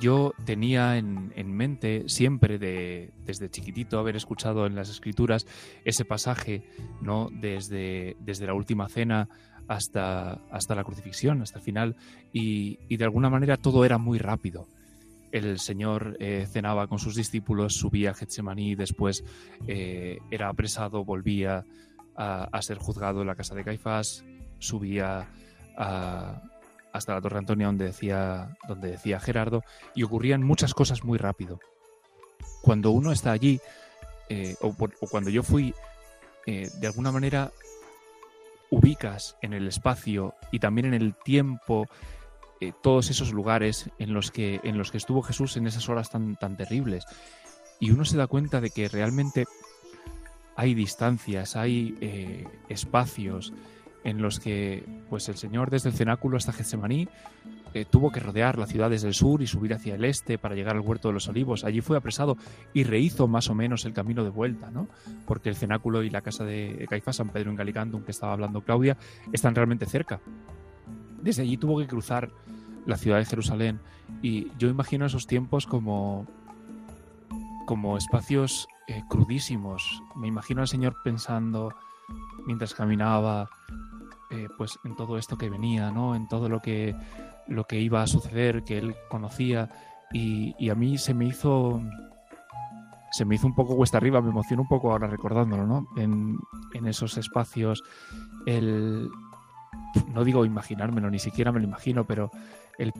[0.00, 5.46] yo tenía en, mente siempre de, desde chiquitito haber escuchado en las escrituras
[5.84, 6.62] ese pasaje,
[7.00, 7.28] ¿no?
[7.32, 9.28] Desde, desde la última cena
[9.66, 11.96] hasta, hasta la crucifixión, hasta el final,
[12.32, 14.66] y, de alguna manera todo era muy rápido.
[15.30, 19.24] El Señor eh, cenaba con sus discípulos, subía a Getsemaní, después
[19.66, 21.64] eh, era apresado, volvía
[22.16, 24.24] a, a ser juzgado en la casa de Caifás,
[24.58, 25.28] subía
[25.76, 26.42] a,
[26.92, 29.62] hasta la Torre Antonia donde decía, donde decía Gerardo,
[29.94, 31.60] y ocurrían muchas cosas muy rápido.
[32.62, 33.60] Cuando uno está allí,
[34.28, 34.74] eh, o,
[35.08, 35.74] cuando yo fui,
[36.46, 37.50] eh, de alguna manera
[38.70, 41.86] ubicas en el espacio y también en el tiempo
[42.60, 46.10] eh, todos esos lugares en los, que, en los que estuvo Jesús en esas horas
[46.10, 47.04] tan, tan terribles.
[47.80, 49.46] Y uno se da cuenta de que realmente
[50.56, 53.52] hay distancias, hay espacios,
[54.04, 57.08] en los que pues el Señor desde el cenáculo hasta Getsemaní
[57.74, 60.54] eh, tuvo que rodear la ciudad desde el sur y subir hacia el este para
[60.54, 61.64] llegar al huerto de los olivos.
[61.64, 62.36] Allí fue apresado
[62.72, 64.88] y rehizo más o menos el camino de vuelta, ¿no?
[65.26, 68.62] Porque el cenáculo y la casa de Caifás, San Pedro en Galicandum, que estaba hablando
[68.62, 68.96] Claudia,
[69.32, 70.20] están realmente cerca.
[71.22, 72.30] Desde allí tuvo que cruzar
[72.86, 73.80] la ciudad de Jerusalén
[74.22, 76.26] y yo imagino esos tiempos como
[77.66, 80.02] como espacios eh, crudísimos.
[80.16, 81.74] Me imagino al Señor pensando
[82.46, 83.48] mientras caminaba,
[84.30, 86.14] eh, pues en todo esto que venía, ¿no?
[86.14, 86.94] En todo lo que,
[87.46, 89.70] lo que iba a suceder, que él conocía.
[90.12, 91.80] Y, a mí se me hizo.
[93.10, 95.88] Se me hizo un poco cuesta arriba, me emociono un poco ahora recordándolo, ¿no?
[95.96, 96.38] En,
[96.86, 97.82] esos espacios,
[98.46, 99.08] el.
[100.12, 102.30] No digo imaginármelo, ni siquiera me lo imagino, pero
[102.76, 102.92] el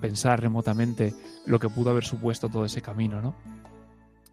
[0.00, 1.14] pensar remotamente
[1.46, 3.34] lo que pudo haber supuesto todo ese camino, ¿no?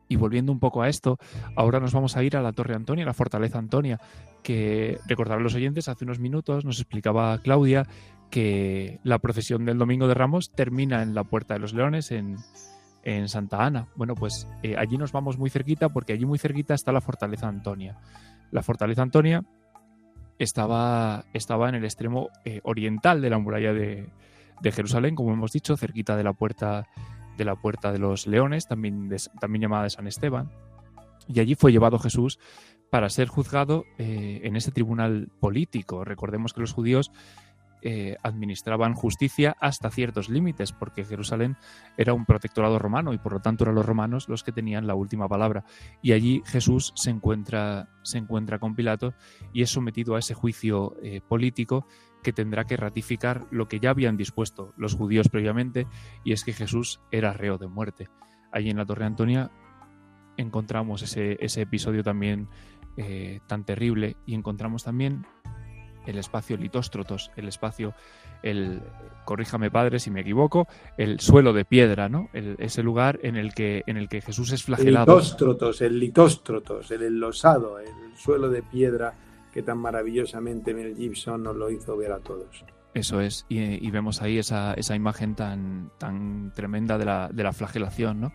[0.07, 1.17] Y volviendo un poco a esto,
[1.56, 3.99] ahora nos vamos a ir a la Torre Antonia, la Fortaleza Antonia,
[4.43, 7.87] que recordarán los oyentes, hace unos minutos nos explicaba Claudia
[8.29, 12.37] que la procesión del Domingo de Ramos termina en la Puerta de los Leones, en,
[13.27, 13.87] Santa Ana.
[13.95, 17.47] Bueno, pues eh, allí nos vamos muy cerquita porque allí muy cerquita está la Fortaleza
[17.47, 17.99] Antonia.
[18.51, 19.43] La Fortaleza Antonia
[20.39, 24.10] estaba, estaba en el extremo eh, oriental de la muralla de,
[24.62, 26.87] de Jerusalén, como hemos dicho, cerquita de la Puerta
[27.38, 29.10] de la Puerta de los Leones, también,
[29.40, 30.52] también llamada de San Esteban,
[31.27, 32.40] y allí fue llevado Jesús
[32.90, 36.06] para ser juzgado eh, en ese tribunal político.
[36.06, 37.12] Recordemos que los judíos
[37.88, 41.56] eh, administraban justicia hasta ciertos límites, porque Jerusalén
[41.98, 44.96] era un protectorado romano y por lo tanto eran los romanos los que tenían la
[44.96, 45.65] última palabra.
[46.02, 49.13] Y allí Jesús se encuentra, se encuentra con Pilato
[49.54, 51.86] y es sometido a ese juicio eh, político
[52.26, 55.86] que tendrá que ratificar lo que ya habían dispuesto los judíos previamente,
[56.23, 58.10] y es que Jesús era reo de muerte.
[58.52, 59.52] Allí en la Torre Antonia
[60.36, 62.50] encontramos ese, ese episodio también
[62.98, 65.28] eh, tan terrible y encontramos también
[66.08, 67.94] el espacio litóstrotos, el espacio,
[68.42, 68.82] el,
[69.23, 70.67] corríjame padre si me equivoco,
[70.98, 72.30] el suelo de piedra, ¿no?
[72.34, 75.13] ese lugar en el que en el que Jesús es flagelado.
[75.13, 79.13] El litóstrotos, el litóstrotos, el enlosado, el suelo de piedra
[79.56, 82.65] que tan maravillosamente Mel Gibson nos lo hizo ver a todos.
[82.93, 87.53] Eso es, y, vemos ahí esa, esa, imagen tan, tan tremenda de la, de la
[87.53, 88.33] flagelación, ¿no?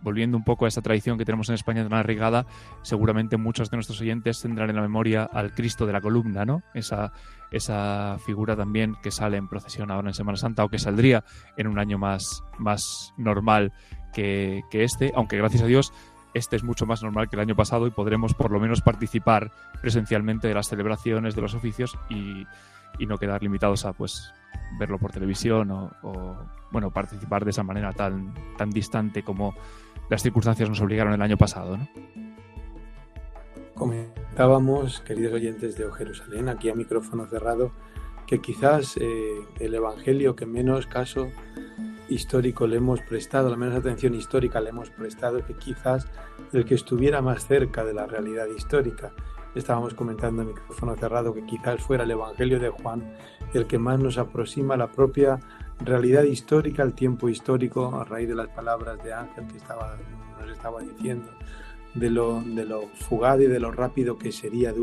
[0.00, 2.46] volviendo un poco a esa tradición que tenemos en España tan arraigada,
[2.82, 6.62] seguramente muchos de nuestros oyentes tendrán en la memoria al Cristo de la columna, ¿no?
[6.74, 7.12] Esa,
[7.50, 11.24] esa figura también que sale en procesión ahora en Semana Santa o que saldría
[11.56, 13.72] en un año más, más normal
[14.12, 15.92] que, que este, aunque gracias a Dios
[16.34, 19.50] este es mucho más normal que el año pasado y podremos por lo menos participar
[19.80, 22.46] presencialmente de las celebraciones, de los oficios y,
[22.98, 24.32] y no quedar limitados a pues
[24.78, 26.36] verlo por televisión o,
[26.70, 29.54] bueno participar de esa manera tan, tan distante como
[30.10, 31.78] las circunstancias nos obligaron el año pasado.
[33.74, 37.70] Comentábamos, queridos oyentes de O Jerusalén, aquí a micrófono cerrado,
[38.26, 41.28] que quizás eh, el Evangelio que menos caso
[42.08, 46.06] histórico le hemos prestado, la menos atención histórica le hemos prestado, que quizás
[46.52, 49.12] el que estuviera más cerca de la realidad histórica.
[49.54, 53.12] Estábamos comentando a micrófono cerrado que quizás fuera el Evangelio de Juan
[53.54, 55.40] el que más nos aproxima a la propia
[55.80, 59.96] realidad histórica, el tiempo histórico, a raíz de las palabras de Ángel que estaba,
[60.40, 61.30] nos estaba diciendo,
[61.94, 64.74] de lo, de lo fugaz y de lo rápido que sería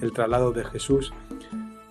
[0.00, 1.12] el traslado de Jesús.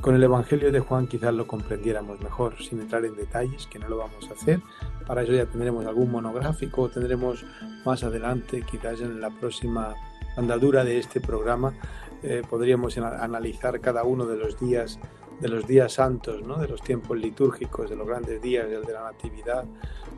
[0.01, 3.87] Con el Evangelio de Juan quizás lo comprendiéramos mejor, sin entrar en detalles, que no
[3.89, 4.61] lo vamos a hacer.
[5.05, 7.45] Para eso ya tendremos algún monográfico, tendremos
[7.83, 9.95] más adelante, quizás en la próxima
[10.37, 11.73] andadura de este programa,
[12.21, 14.99] eh, podríamos analizar cada uno de los días
[15.39, 16.57] de los días santos, ¿no?
[16.57, 19.65] de los tiempos litúrgicos, de los grandes días, el de la Natividad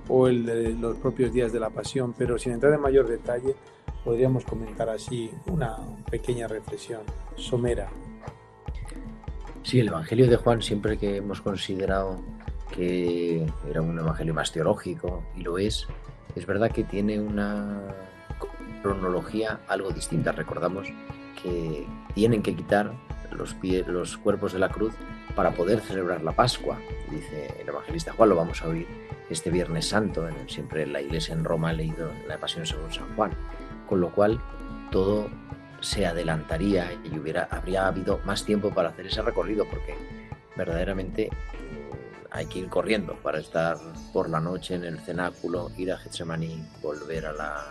[0.07, 3.55] o el de los propios días de la Pasión, pero sin entrar en mayor detalle,
[4.03, 5.77] podríamos comentar así una
[6.09, 7.01] pequeña reflexión
[7.35, 7.89] somera.
[9.69, 12.23] Sí, el Evangelio de Juan siempre que hemos considerado
[12.75, 15.85] que era un Evangelio más teológico, y lo es,
[16.35, 17.79] es verdad que tiene una
[18.81, 20.31] cronología algo distinta.
[20.31, 20.87] Recordamos
[21.43, 22.93] que tienen que quitar
[23.31, 24.95] los, pies, los cuerpos de la cruz
[25.35, 26.79] para poder celebrar la Pascua.
[27.11, 28.87] Dice el evangelista Juan, lo vamos a oír
[29.29, 32.91] este Viernes Santo, en, siempre en la iglesia en Roma ha leído la Pasión según
[32.91, 33.33] San Juan,
[33.87, 34.41] con lo cual
[34.89, 35.29] todo
[35.81, 39.95] se adelantaría y hubiera, habría habido más tiempo para hacer ese recorrido, porque
[40.55, 43.77] verdaderamente mm, hay que ir corriendo para estar
[44.13, 47.65] por la noche en el cenáculo, ir a Getsemaní, volver a la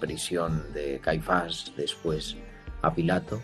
[0.00, 2.36] prisión de Caifás, después
[2.82, 3.42] a Pilato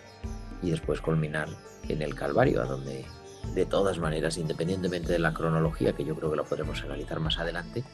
[0.63, 1.49] y después culminar
[1.89, 3.07] en el Calvario, a donde
[3.55, 7.39] de todas maneras, independientemente de la cronología, que yo creo que lo podremos analizar más
[7.39, 7.85] adelante,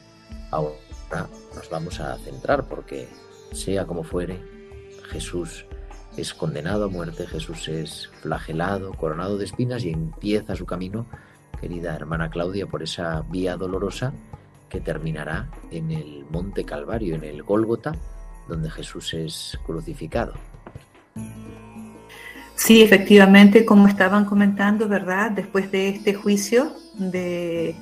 [0.51, 3.09] ahora nos vamos a centrar porque
[3.53, 4.43] sea como fuere,
[5.11, 5.67] Jesús
[6.17, 11.07] es condenado a muerte, Jesús es flagelado, coronado de espinas y empieza su camino,
[11.61, 14.13] querida hermana Claudia, por esa vía dolorosa
[14.69, 17.93] que terminará en el Monte Calvario, en el Gólgota,
[18.49, 20.35] donde Jesús es crucificado.
[22.57, 25.31] Sí, efectivamente, como estaban comentando, ¿verdad?
[25.33, 27.77] Después de este juicio de,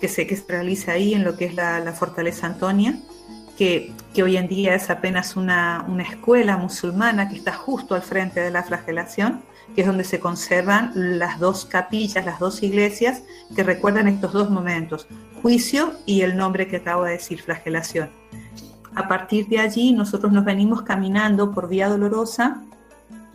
[0.00, 2.98] que, se, que se realiza ahí en lo que es la, Fortaleza Antonia,
[3.56, 3.92] que,
[4.22, 8.50] hoy en día es apenas una, una, escuela musulmana que está justo al frente de
[8.50, 9.42] la flagelación,
[9.74, 13.22] que es donde se conservan las dos capillas, las dos iglesias
[13.54, 15.06] que recuerdan estos dos momentos,
[15.42, 18.10] juicio y el nombre que acabo de decir, flagelación.
[18.94, 22.62] A partir de allí nosotros nos venimos caminando por Vía Dolorosa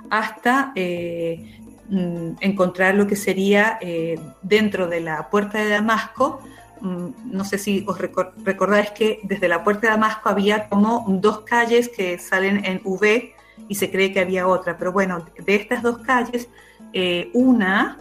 [0.10, 1.60] hasta eh,
[1.90, 6.42] mm, encontrar lo que sería eh, dentro de la puerta de Damasco.
[6.82, 11.42] Mm, no sé si os recordáis que desde la puerta de Damasco había como dos
[11.42, 13.34] calles que salen en V
[13.68, 16.50] y se cree que había otra, pero bueno, de estas dos calles,
[16.94, 17.98] eh, una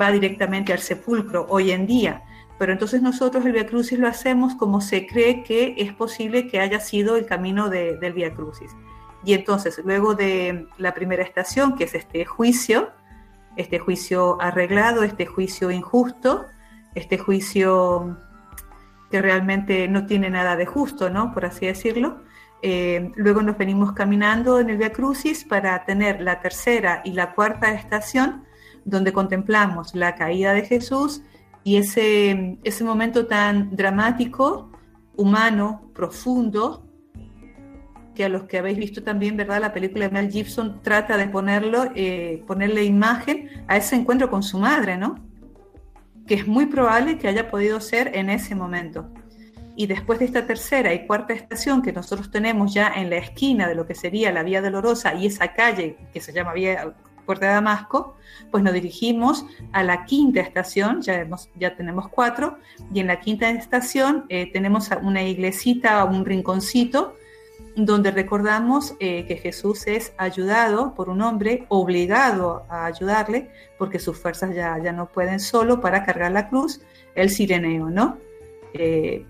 [0.00, 2.22] va directamente al sepulcro hoy en día,
[2.58, 6.60] pero entonces nosotros el Via Crucis lo hacemos como se cree que es posible que
[6.60, 8.70] haya sido el camino del Via Crucis.
[9.24, 12.90] Y entonces, luego de la primera estación, que es este juicio,
[13.56, 16.46] este juicio arreglado, este juicio injusto,
[16.94, 18.18] este juicio
[19.10, 21.32] que realmente no tiene nada de justo, ¿no?
[21.32, 22.22] Por así decirlo.
[22.62, 27.34] Eh, luego nos venimos caminando en el Via Crucis para tener la tercera y la
[27.34, 28.44] cuarta estación,
[28.84, 31.22] donde contemplamos la caída de Jesús
[31.64, 34.70] y ese, ese momento tan dramático,
[35.16, 36.86] humano, profundo,
[38.14, 39.60] que a los que habéis visto también, ¿verdad?
[39.60, 44.42] La película de Mel Gibson trata de ponerlo, eh, ponerle imagen a ese encuentro con
[44.42, 45.29] su madre, ¿no?
[46.30, 49.10] Que es muy probable que haya podido ser en ese momento.
[49.74, 53.66] y después de esta tercera y cuarta estación que nosotros tenemos ya en la esquina
[53.66, 56.94] de lo que sería la Vía Dolorosa y esa calle que se llama Vía
[57.26, 58.14] Puerta de Damasco,
[58.52, 61.26] pues nos dirigimos a la quinta estación, ya,
[61.56, 62.58] ya tenemos cuatro,
[62.94, 67.16] y en la quinta estación eh, tenemos una iglesita, un rinconcito,
[67.76, 74.18] donde recordamos eh, que Jesús es ayudado por un hombre, obligado a ayudarle, porque sus
[74.18, 76.80] fuerzas ya, ya no pueden solo para cargar la cruz,
[77.14, 78.18] el sireneo, ¿no?
[78.74, 79.24] Eh,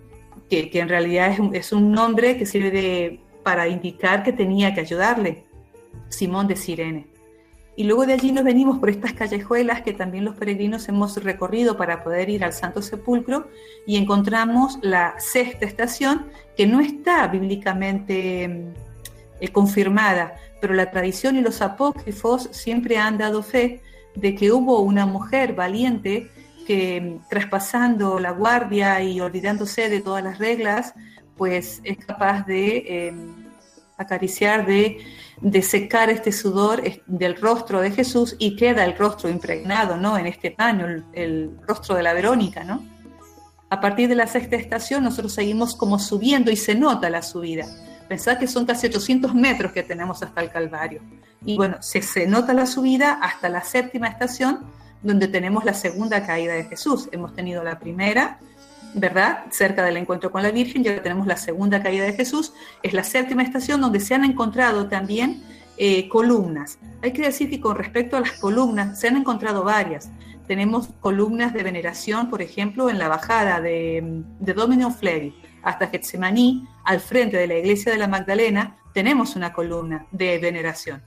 [0.48, 5.44] que, en realidad es un, nombre que sirve para indicar que tenía que ayudarle,
[6.08, 7.06] Simón de Sirene.
[7.76, 11.76] Y luego de allí nos venimos por estas callejuelas que también los peregrinos hemos recorrido
[11.76, 13.48] para poder ir al Santo Sepulcro
[13.86, 18.72] y encontramos la sexta estación que no está bíblicamente
[19.40, 23.80] eh, confirmada, pero la tradición y los apócrifos siempre han dado fe
[24.14, 26.30] de que hubo una mujer valiente
[26.66, 30.94] que traspasando la guardia y olvidándose de todas las reglas,
[31.36, 33.34] pues es capaz de em,
[33.96, 34.98] acariciar, de,
[35.62, 40.18] secar este sudor del rostro de Jesús y queda el rostro impregnado, ¿no?
[40.18, 42.84] En este paño, el, rostro de la Verónica, ¿no?
[43.70, 47.66] A partir de la sexta estación nosotros seguimos como subiendo y se nota la subida.
[48.08, 51.00] Pensad que son casi 800 metros que tenemos hasta el Calvario.
[51.44, 54.66] Y bueno, se, se nota la subida hasta la séptima estación,
[55.02, 57.08] donde tenemos la segunda caída de Jesús.
[57.12, 58.40] Hemos tenido la primera,
[58.94, 59.44] ¿verdad?
[59.50, 62.52] Cerca del encuentro con la Virgen, ya tenemos la segunda caída de Jesús.
[62.82, 65.42] Es la séptima estación donde se han encontrado también
[65.76, 66.78] eh, columnas.
[67.02, 70.10] Hay que decir que con respecto a las columnas, se han encontrado varias.
[70.46, 74.94] Tenemos columnas de veneración, por ejemplo, en la bajada de, de Domino
[75.62, 81.02] hasta Getsemaní, al frente de la iglesia de la Magdalena, tenemos una columna de veneración.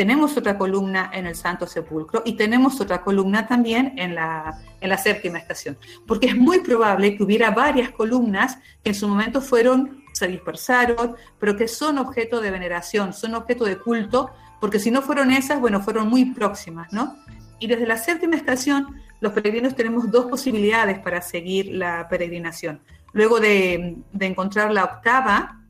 [0.00, 4.88] Tenemos otra columna en el Santo Sepulcro y tenemos otra columna también en la, en
[4.88, 5.76] la séptima estación,
[6.06, 11.16] porque es muy probable que hubiera varias columnas que en su momento fueron, se dispersaron,
[11.38, 15.60] pero que son objeto de veneración, son objeto de culto, porque si no fueron esas,
[15.60, 17.18] bueno, fueron muy próximas, ¿no?
[17.58, 22.80] Y desde la séptima estación, los peregrinos tenemos dos posibilidades para seguir la peregrinación.
[23.12, 25.60] Luego de, de encontrar la octava,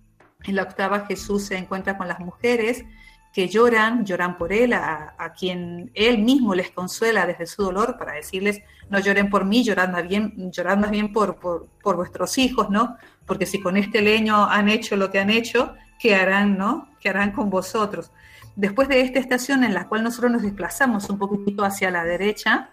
[0.44, 2.84] en la octava Jesús se encuentra con las mujeres,
[3.32, 8.12] que lloran, lloran por él, a, quien él mismo les consuela desde su dolor para
[8.12, 12.70] decirles, no lloren por mí, llorad más bien, llorad más bien por, por, vuestros hijos,
[12.70, 12.96] ¿no?
[13.26, 16.88] Porque si con este leño han hecho lo que han hecho, ¿qué harán, no?
[17.00, 18.10] ¿Qué harán con vosotros?
[18.56, 22.70] Después de esta estación en la cual nosotros nos desplazamos un poquitito hacia la derecha,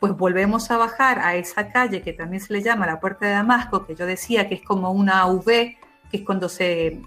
[0.00, 3.32] pues volvemos a bajar a esa calle que también se le llama la Puerta de
[3.32, 5.76] Damasco, que yo decía que es como una V,
[6.10, 7.02] que es cuando se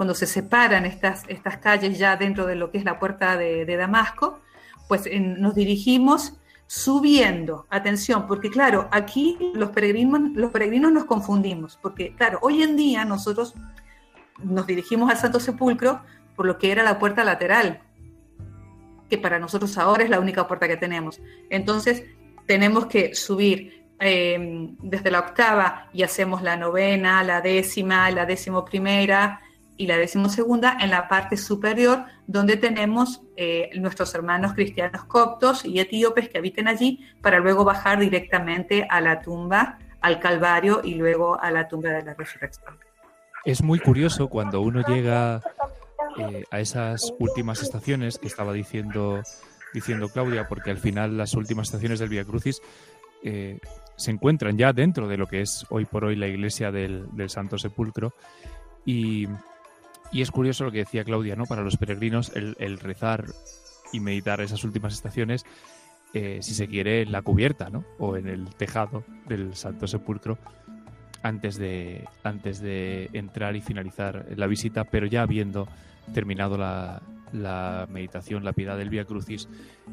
[0.00, 3.76] cuando se separan estas, estas calles ya dentro de lo que es la puerta de,
[3.76, 4.40] Damasco,
[4.88, 12.14] pues nos dirigimos subiendo, atención, porque claro, aquí los peregrinos, los peregrinos nos confundimos, porque
[12.14, 13.52] claro, hoy en día nosotros
[14.42, 16.00] nos dirigimos al Santo Sepulcro
[16.34, 17.82] por lo que era la puerta lateral,
[19.10, 21.20] que para nosotros ahora es la única puerta que tenemos.
[21.50, 22.04] Entonces,
[22.46, 28.64] tenemos que subir eh, desde la octava y hacemos la novena, la décima, la décimo
[28.64, 29.42] primera,
[29.80, 35.80] y la decimosegunda en la parte superior, donde tenemos eh, nuestros hermanos cristianos coptos y
[35.80, 41.40] etíopes que habiten allí, para luego bajar directamente a la tumba, al Calvario y luego
[41.40, 42.76] a la tumba de la resurrección.
[43.46, 45.40] Es muy curioso cuando uno llega
[46.18, 49.22] eh, a esas últimas estaciones que estaba diciendo,
[49.72, 52.60] diciendo Claudia, porque al final las últimas estaciones del Via Crucis
[53.24, 53.58] eh,
[53.96, 57.30] se encuentran ya dentro de lo que es hoy por hoy la iglesia del, del
[57.30, 58.12] Santo Sepulcro.
[58.84, 59.26] Y,
[60.12, 61.46] y es curioso lo que decía Claudia, ¿no?
[61.46, 63.26] Para los peregrinos, el, rezar
[63.92, 65.44] y meditar esas últimas estaciones,
[66.14, 67.84] eh, si se quiere, en la cubierta, ¿no?
[67.98, 70.38] O en el tejado del Santo Sepulcro
[71.22, 75.68] antes de, antes de entrar y finalizar la visita, pero ya habiendo
[76.14, 79.48] terminado la, meditación, la piedad del Vía Crucis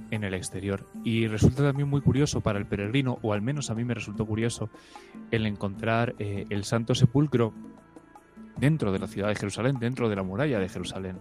[0.10, 0.88] en el exterior.
[1.04, 4.26] Y resulta también muy curioso para el peregrino, o al menos a mí me resultó
[4.26, 4.70] curioso,
[5.32, 7.54] el encontrar eh, el Santo Sepulcro
[8.58, 11.20] dentro de la ciudad de Jerusalén, dentro de la muralla de Jerusalén,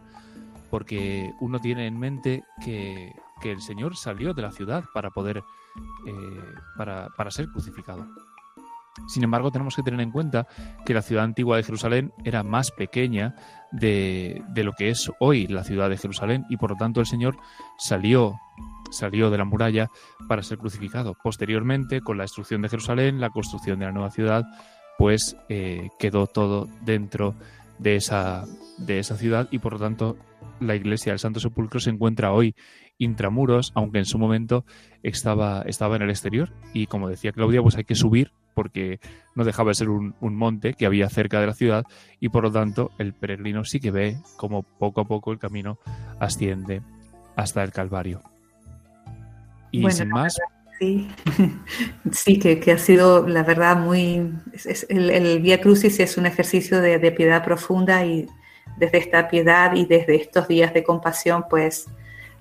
[0.70, 3.12] porque uno tiene en mente que,
[3.42, 8.04] el Señor salió de la ciudad para poder, eh, para, para ser crucificado.
[9.06, 10.46] Sin embargo, tenemos que tener en cuenta
[10.84, 13.34] que la ciudad antigua de Jerusalén era más pequeña
[13.70, 17.06] de, de, lo que es hoy la ciudad de Jerusalén y por lo tanto el
[17.06, 17.36] Señor
[17.78, 18.34] salió,
[18.90, 19.90] salió de la muralla
[20.28, 21.14] para ser crucificado.
[21.22, 24.44] Posteriormente, con la destrucción de Jerusalén, la construcción de la nueva ciudad,
[24.98, 27.34] pues eh, quedó todo dentro
[27.78, 28.44] de esa,
[28.78, 30.16] de esa ciudad y por lo tanto
[30.60, 32.54] la iglesia del Santo Sepulcro se encuentra hoy
[32.98, 34.64] intramuros, aunque en su momento
[35.02, 36.52] estaba, estaba en el exterior.
[36.72, 39.00] Y como decía Claudia, pues hay que subir porque
[39.34, 41.84] no dejaba de ser un, monte que había cerca de la ciudad
[42.20, 45.78] y por lo tanto el peregrino sí que ve como poco a poco el camino
[46.20, 46.80] asciende
[47.36, 48.22] hasta el Calvario.
[49.70, 50.38] Y sin más...
[50.78, 51.08] Sí,
[52.12, 54.32] sí que, ha sido, la verdad, muy...
[54.88, 58.26] el, el Vía Crucis es un ejercicio de, de, piedad profunda y
[58.76, 61.86] desde esta piedad y desde estos días de compasión, pues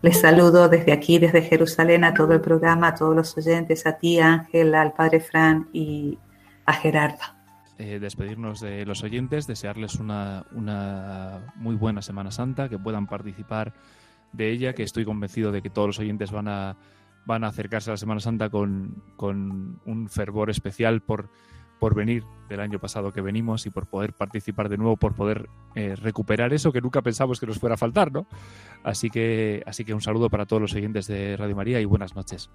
[0.02, 3.98] les saludo desde aquí, desde Jerusalén, a todo el programa, a todos los oyentes, a
[3.98, 6.20] ti, Ángel, al Padre Fran y
[6.66, 7.24] a Gerardo.
[7.78, 13.74] Eh, despedirnos de los oyentes, desearles una, una muy buena Semana Santa, que puedan participar
[14.32, 16.78] de ella, que estoy convencido de que todos los oyentes van a,
[17.26, 21.30] van a acercarse a la Semana Santa con, con un fervor especial por,
[21.80, 25.50] por venir del año pasado que venimos y por poder participar de nuevo, por poder
[25.76, 28.28] eh, recuperar eso que nunca pensamos que nos fuera a faltar, ¿no?
[28.84, 32.16] Así que, así que un saludo para todos los oyentes de Radio María y buenas
[32.16, 32.50] noches.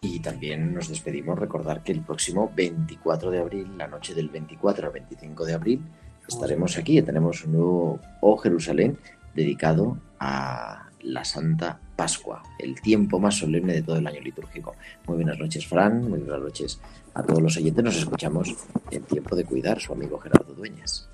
[0.00, 4.86] Y también nos despedimos, recordar que el próximo 24 de abril, la noche del 24
[4.86, 5.82] al 25 de abril,
[6.28, 8.98] estaremos aquí, tenemos un nuevo O Jerusalén
[9.34, 14.74] dedicado a la Santa Pascua, el tiempo más solemne de todo el año litúrgico.
[15.06, 16.80] Muy buenas noches, Fran, muy buenas noches
[17.14, 17.84] a todos los oyentes.
[17.84, 18.54] Nos escuchamos
[18.90, 21.08] en tiempo de cuidar, su amigo Gerardo Dueñas.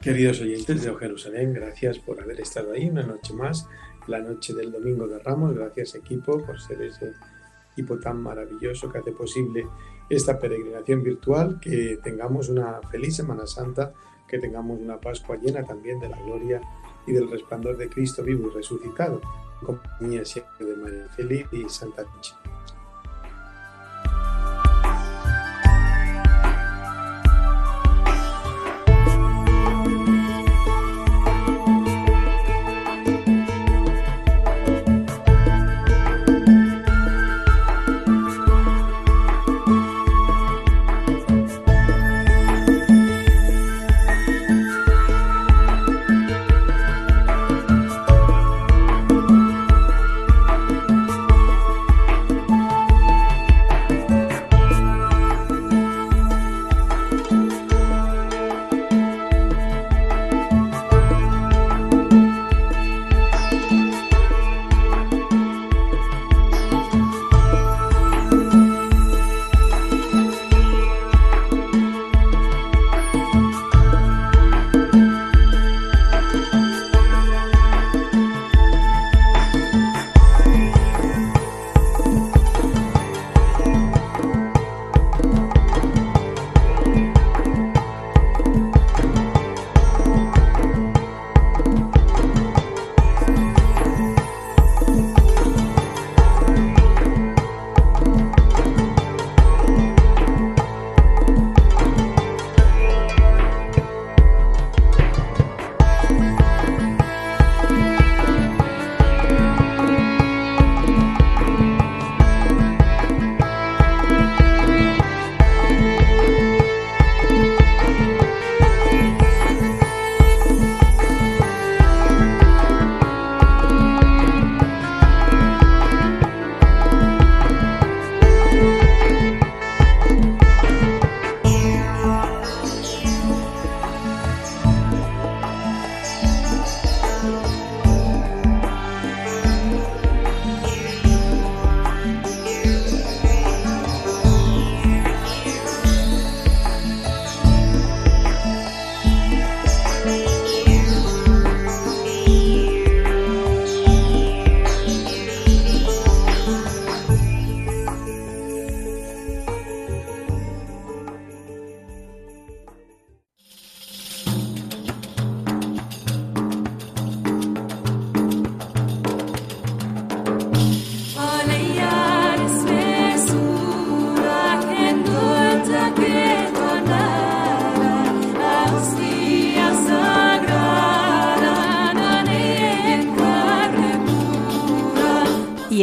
[0.00, 3.68] Queridos oyentes de Jerusalén, gracias por haber estado ahí una noche más,
[4.06, 5.54] la noche del Domingo de Ramos.
[5.54, 7.12] Gracias, equipo, por ser ese
[7.72, 9.66] equipo tan maravilloso que hace posible
[10.08, 13.92] esta peregrinación virtual, que tengamos una feliz Semana Santa,
[14.26, 16.60] que tengamos una Pascua llena también de la gloria
[17.06, 19.20] y del resplandor de Cristo vivo y resucitado,
[19.62, 22.34] compañía siempre de María Feliz y Santa Noche.